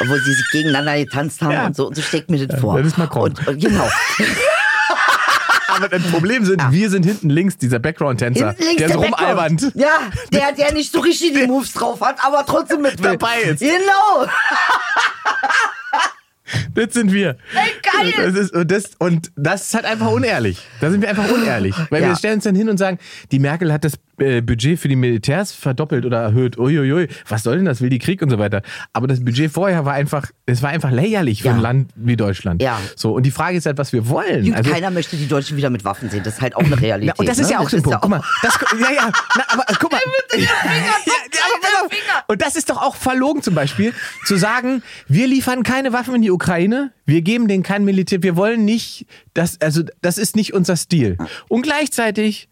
[0.06, 1.66] Wo sie sich gegeneinander getanzt haben Ja.
[1.66, 2.78] und so, und so steckt mir das vor.
[2.78, 3.32] das ist Macron.
[3.32, 3.90] Und, und genau.
[5.76, 9.20] Aber das Problem sind, wir sind hinten links, dieser Background-Tänzer, der so Background.
[9.20, 9.72] rumalbernd.
[9.74, 10.02] Ja,
[10.32, 13.00] der, der nicht so richtig die Moves drauf hat, aber trotzdem mit.
[13.04, 13.60] Dabei ist.
[13.60, 14.28] Genau.
[16.76, 17.38] Das sind wir.
[17.82, 18.14] geil.
[18.18, 20.60] Das ist, und, das, und das ist halt einfach unehrlich.
[20.82, 21.76] Da sind wir einfach unehrlich.
[21.90, 22.10] Weil Ja.
[22.10, 22.98] wir stellen uns dann hin und sagen,
[23.32, 26.58] die Merkel hat das Budget für die Militärs verdoppelt oder erhöht.
[26.60, 27.82] Uiuiui, was soll denn das?
[27.82, 28.62] Will die Krieg und so weiter.
[28.94, 31.54] Aber das Budget vorher war einfach, es war einfach lächerlich für Ja.
[31.56, 32.62] ein Land wie Deutschland.
[32.62, 32.80] Ja.
[32.96, 34.46] So, und die Frage ist halt, was wir wollen.
[34.46, 36.22] Gut, Also- keiner möchte die Deutschen wieder mit Waffen sehen.
[36.24, 37.08] Das ist halt auch eine Realität.
[37.08, 37.54] ja, und das ist ne?
[37.54, 38.02] ja auch so ein Punkt.
[38.02, 40.00] Guck mal, das, ja, ja, na, aber äh, guck mal.
[40.36, 40.94] Ja, ja,
[42.16, 42.24] aber.
[42.28, 43.94] Und das ist doch auch verlogen zum Beispiel,
[44.26, 48.36] zu sagen, wir liefern keine Waffen in die Ukraine, wir geben denen kein Militär, wir
[48.36, 51.18] wollen nicht, das, also das ist nicht unser Stil.
[51.50, 52.50] Und gleichzeitig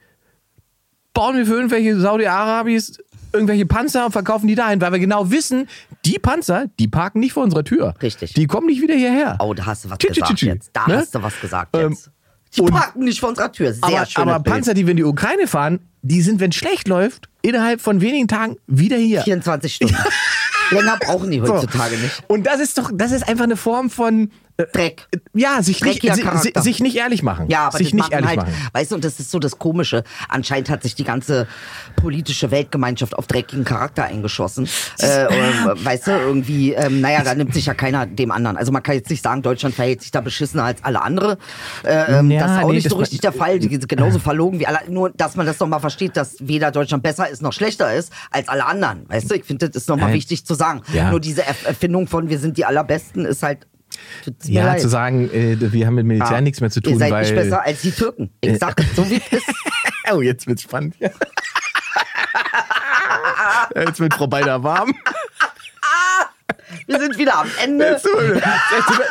[1.13, 2.97] bauen wir für irgendwelche Saudi-Arabis
[3.33, 5.69] irgendwelche Panzer und verkaufen die dahin, weil wir genau wissen,
[6.05, 7.93] die Panzer, die parken nicht vor unserer Tür.
[8.01, 8.33] Richtig.
[8.33, 9.37] Die kommen nicht wieder hierher.
[9.39, 10.45] Oh, da hast du was Tschü, tschü, gesagt tschü, tschü.
[10.47, 10.69] jetzt.
[10.73, 10.97] Da Ne?
[10.97, 12.09] hast du was gesagt Ähm, jetzt.
[12.57, 13.71] Die und- parken nicht vor unserer Tür.
[13.73, 14.53] Sehr aber, schönes aber Bild.
[14.53, 18.01] Panzer, die wir in die Ukraine fahren, die sind, wenn es schlecht läuft, innerhalb von
[18.01, 19.21] wenigen Tagen wieder hier.
[19.21, 19.95] 24 Stunden.
[20.71, 21.53] Länger brauchen die So.
[21.53, 22.23] heutzutage nicht.
[22.27, 24.29] Und das ist doch, das ist einfach eine Form von
[24.73, 25.07] Dreck.
[25.33, 27.47] Ja, sich nicht, si- sich nicht ehrlich machen.
[27.49, 28.53] Ja, aber sich nicht ehrlich halt, machen.
[28.73, 30.03] weißt du, und das ist so das Komische.
[30.29, 31.47] Anscheinend hat sich die ganze
[31.95, 34.67] politische Weltgemeinschaft auf dreckigen Charakter eingeschossen.
[35.01, 35.29] Äh, äh,
[35.85, 38.57] weißt du, irgendwie, ähm, naja, da nimmt sich ja keiner dem anderen.
[38.57, 41.37] Also man kann jetzt nicht sagen, Deutschland verhält sich da beschissener als alle andere.
[41.83, 43.59] Äh, ähm, Ja, das ist auch nee, nicht so richtig der Fall.
[43.59, 44.79] Die sind genauso verlogen wie alle.
[44.89, 48.11] Nur, dass man das doch mal versteht, dass weder Deutschland besser ist noch schlechter ist
[48.31, 49.07] als alle anderen.
[49.09, 50.81] Weißt du, ich finde, das ist nochmal wichtig zu sagen.
[50.93, 51.09] Ja.
[51.11, 53.67] Nur diese Erf- Erfindung von wir sind die allerbesten ist halt.
[54.23, 54.81] Tut's mir Ja, leid.
[54.81, 56.41] zu sagen, äh, wir haben mit Militär Ja.
[56.41, 57.21] nichts mehr zu tun, Ihr seid weil.
[57.23, 58.31] nicht besser als die Türken.
[58.41, 59.53] Ich sag es so, wie es ist.
[60.13, 60.95] oh, jetzt wird's spannend.
[60.99, 61.09] Ja.
[63.85, 64.93] jetzt wird Frau Beider warm.
[66.87, 67.97] Wir sind wieder am Ende.
[67.99, 68.41] Sind, wir,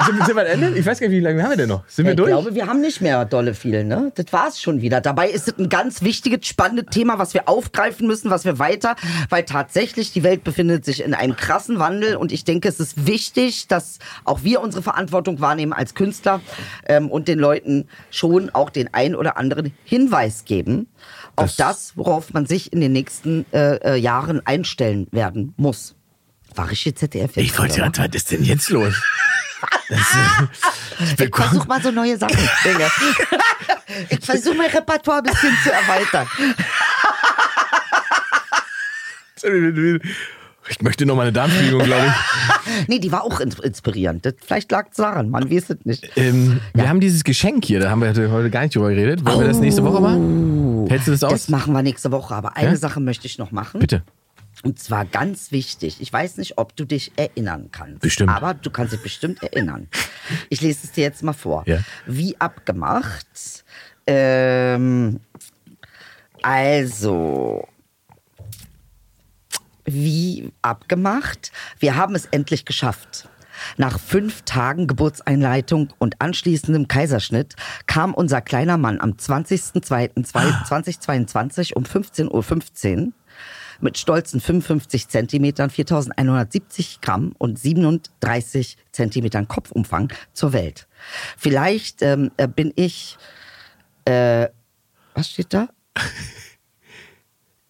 [0.07, 0.78] sind, sind wir am Ende?
[0.78, 1.84] Ich weiß gar nicht, wie lange haben wir denn noch?
[1.88, 2.28] Sind wir ich durch?
[2.28, 4.12] glaube, wir haben nicht mehr dolle viel, ne?
[4.14, 5.01] Das war's schon wieder.
[5.01, 8.97] Dabei ist es ein ganz wichtiges, spannendes Thema, was wir aufgreifen müssen, was wir weiter,
[9.28, 13.07] weil tatsächlich die Welt befindet sich in einem krassen Wandel und ich denke, es ist
[13.07, 16.41] wichtig, dass auch wir unsere Verantwortung wahrnehmen als Künstler
[16.86, 20.88] ähm, und den Leuten schon auch den ein oder anderen Hinweis geben
[21.36, 25.95] auf Das- das, worauf man sich in den nächsten äh, äh, Jahren einstellen werden muss.
[26.55, 27.37] War ich jetzt ZDF?
[27.37, 27.89] ich wollte ja.
[27.89, 28.95] gerade, was ist denn jetzt los?
[29.89, 32.37] Das, äh, Ich versuche mal so neue Sachen.
[32.65, 32.91] Dinge.
[34.09, 36.27] Ich versuche mein Repertoire ein bisschen zu erweitern.
[40.69, 42.89] ich möchte noch mal eine Darmspiegelung, glaube ich.
[42.89, 44.25] Nee, die war auch ins- inspirierend.
[44.25, 46.11] Das, vielleicht lag es daran, man weiß es nicht.
[46.17, 49.25] Ähm, Wir haben dieses Geschenk hier, da haben wir heute gar nicht drüber geredet.
[49.25, 50.87] Wollen wir das nächste Woche machen?
[50.89, 51.33] Hältst du das aus?
[51.33, 52.35] Das machen wir nächste Woche.
[52.35, 52.77] Aber eine Ja?
[52.77, 53.81] Sache möchte ich noch machen.
[53.81, 54.03] Bitte.
[54.63, 56.01] Und zwar ganz wichtig.
[56.01, 58.01] Ich weiß nicht, ob du dich erinnern kannst.
[58.01, 58.31] Bestimmt.
[58.31, 59.89] Aber du kannst dich bestimmt erinnern.
[60.51, 61.65] Ich lese es dir jetzt mal vor.
[61.67, 61.79] Ja.
[62.07, 63.65] Wie abgemacht.
[64.07, 65.21] Ähm,
[66.43, 67.67] also.
[69.85, 71.53] Wie abgemacht.
[71.79, 73.31] Wir haben es endlich geschafft.
[73.77, 77.57] Nach fünf Tagen Geburtseinleitung und anschließendem Kaiserschnitt
[77.87, 82.43] kam unser kleiner Mann am 20.02.2022 um 15.15 Uhr
[83.83, 90.87] mit stolzen 55 Zentimetern, 4170 Gramm und 37 Zentimetern Kopfumfang zur Welt.
[91.37, 93.16] Vielleicht ähm, äh, bin ich,
[94.05, 94.49] äh,
[95.14, 95.68] was steht da?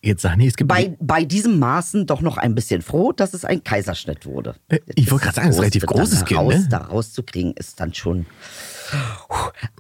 [0.02, 0.68] Jetzt sag nicht, es gibt.
[0.68, 4.54] Bei, bei diesem Maßen doch noch ein bisschen froh, dass es ein Kaiserschnitt wurde.
[4.68, 6.66] Äh, ich wollte gerade sagen, das ist ein relativ Groß- großes dann Kind, raus, ne?
[6.70, 8.24] Da rauszukriegen ist dann schon.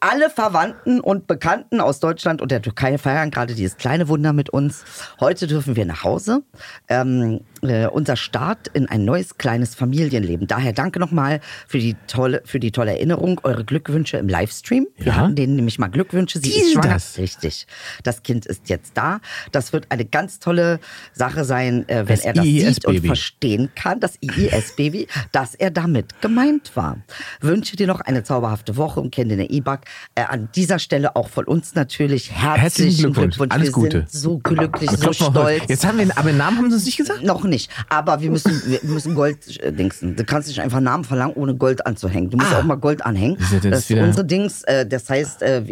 [0.00, 4.50] Alle Verwandten und Bekannten aus Deutschland und der Türkei feiern gerade dieses kleine Wunder mit
[4.50, 4.84] uns.
[5.20, 6.42] Heute dürfen wir nach Hause.
[6.88, 10.46] Ähm, äh, unser Start in ein neues kleines Familienleben.
[10.46, 14.86] Daher danke nochmal für die tolle, für die tolle Erinnerung, eure Glückwünsche im Livestream.
[14.96, 15.14] Wir Ja?
[15.16, 16.38] hatten denen nämlich mal Glückwünsche.
[16.38, 16.94] Sie Die ist schwanger.
[16.94, 17.18] das.
[17.18, 17.66] Richtig.
[18.02, 19.20] Das Kind ist jetzt da.
[19.52, 20.80] Das wird eine ganz tolle
[21.12, 25.70] Sache sein, äh, wenn Das er das sieht und verstehen kann, das IIS-Baby, dass er
[25.70, 26.98] damit gemeint war.
[27.40, 29.80] Wünsche dir noch eine zauberhafte Woche kenne den E-Bug.
[30.14, 33.52] Äh, an dieser Stelle auch von uns natürlich herzlichen, Herzlichen Glückwunsch.
[33.54, 33.98] Alles wir Gute.
[34.06, 35.62] sind so glücklich, so stolz.
[35.68, 37.22] Jetzt haben wir, aber Namen haben sie uns nicht gesagt?
[37.22, 40.16] Noch nicht, aber wir müssen, wir müssen Gold äh, dingsen.
[40.16, 42.28] Du kannst nicht einfach Namen verlangen, ohne Gold anzuhängen.
[42.30, 42.58] Du musst Ah.
[42.58, 43.36] auch mal Gold anhängen.
[43.38, 44.62] Das ist das ist unsere Dings.
[44.64, 45.62] Äh, das heißt, äh,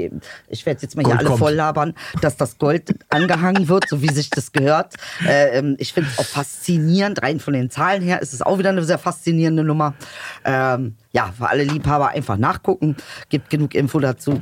[0.49, 1.39] ich werde jetzt mal hier Gold alle kommt.
[1.41, 4.95] voll labern, dass das Gold angehangen wird, so wie sich das gehört.
[5.26, 7.22] Äh, ähm, ich finde es auch faszinierend.
[7.22, 9.95] Rein von den Zahlen her ist es auch wieder eine sehr faszinierende Nummer.
[10.45, 12.96] Ähm, ja, für alle Liebhaber einfach nachgucken.
[13.28, 14.40] Gibt genug Info dazu.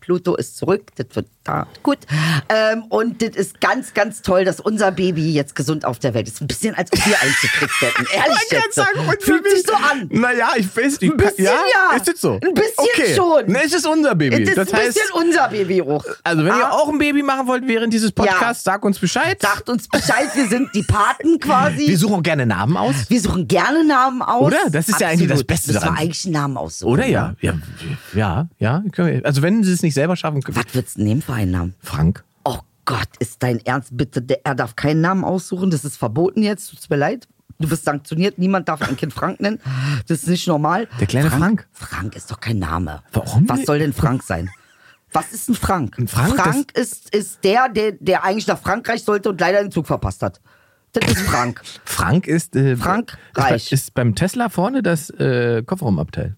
[0.00, 1.98] Pluto ist zurück, das wird da gut.
[2.48, 6.26] Ähm, und das ist ganz, ganz toll, dass unser Baby jetzt gesund auf der Welt
[6.28, 6.40] ist.
[6.40, 8.06] Ein bisschen, als ob wir einzukriegt hätten.
[8.14, 8.74] Ehrlich Ich kann jetzt.
[8.74, 10.08] sagen, unser Fühlt sich so an.
[10.10, 11.12] Naja, ich weiß nicht.
[11.12, 11.52] Ein bisschen, ja?
[11.92, 11.96] ja.
[11.96, 12.34] Ist es so?
[12.42, 13.14] Ein bisschen okay.
[13.14, 13.46] schon.
[13.52, 14.44] Ne, es ist unser Baby.
[14.44, 16.04] Das das ist ein heißt, bisschen unser Baby auch.
[16.22, 19.40] also wenn ihr Ah, auch ein Baby machen wollt während dieses Podcasts, sag uns Bescheid.
[19.40, 21.86] Sagt uns Bescheid, wir sind die Paten quasi.
[21.88, 22.94] Wir suchen auch gerne Namen aus.
[23.08, 24.46] Wir suchen gerne Namen aus.
[24.46, 24.70] Oder?
[24.70, 25.96] Das ist ja eigentlich das Beste Das daran.
[25.96, 26.90] war eigentlich Namen aussuchen.
[26.92, 27.34] Oder ja?
[27.40, 27.54] Ja,
[28.14, 28.82] ja, ja.
[29.24, 31.74] Also wenn sie es nicht selber schaffen, können Was würdest du nehmen für einen Namen?
[31.80, 32.24] Frank.
[32.44, 34.22] Oh Gott, ist dein Ernst bitte?
[34.22, 35.70] Der, er darf keinen Namen aussuchen.
[35.70, 36.70] Das ist verboten jetzt.
[36.70, 37.28] Tut's mir leid.
[37.58, 38.38] Du bist sanktioniert.
[38.38, 39.60] Niemand darf ein Kind Frank nennen.
[40.06, 40.88] Das ist nicht normal.
[41.00, 41.66] Der kleine Frank.
[41.72, 43.02] Frank ist doch kein Name.
[43.12, 44.50] Warum Was soll denn Frank sein?
[45.12, 45.96] Was ist ein Frank?
[45.96, 49.70] Ein Frank, Frank ist, ist der, der, der eigentlich nach Frankreich sollte und leider den
[49.70, 50.40] Zug verpasst hat.
[50.92, 51.62] Das ist Frank.
[51.84, 53.72] Frank ist, äh, Frank ist, bei, Reich.
[53.72, 56.36] ist beim Tesla vorne das äh, Kofferraumabteil.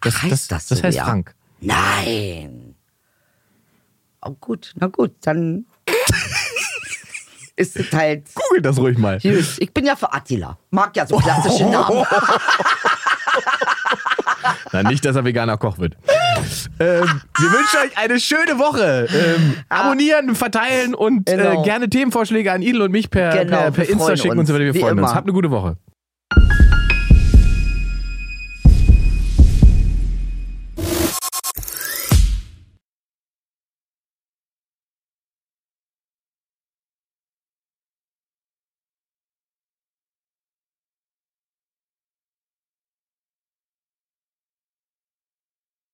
[0.00, 1.04] Das, heißt das, das, das heißt ja?
[1.04, 1.34] Frank.
[1.60, 2.75] Nein.
[4.26, 5.66] Oh gut, na gut, dann
[7.56, 8.24] ist es halt.
[8.34, 9.18] Google das ruhig mal.
[9.20, 10.58] Gut, Ich bin ja für Attila.
[10.70, 12.04] Mag ja so klassische Namen.
[14.72, 15.96] Na, nicht, dass er veganer Koch wird.
[16.78, 19.06] ähm, wir wünschen euch eine schöne Woche.
[19.12, 21.62] Ähm, abonnieren, verteilen und äh, Genau.
[21.62, 24.64] gerne Themenvorschläge an Idel und mich per, Genau, per, per Insta schicken und so weiter.
[24.64, 25.14] Wir wie freuen uns.
[25.14, 25.76] Habt eine gute Woche.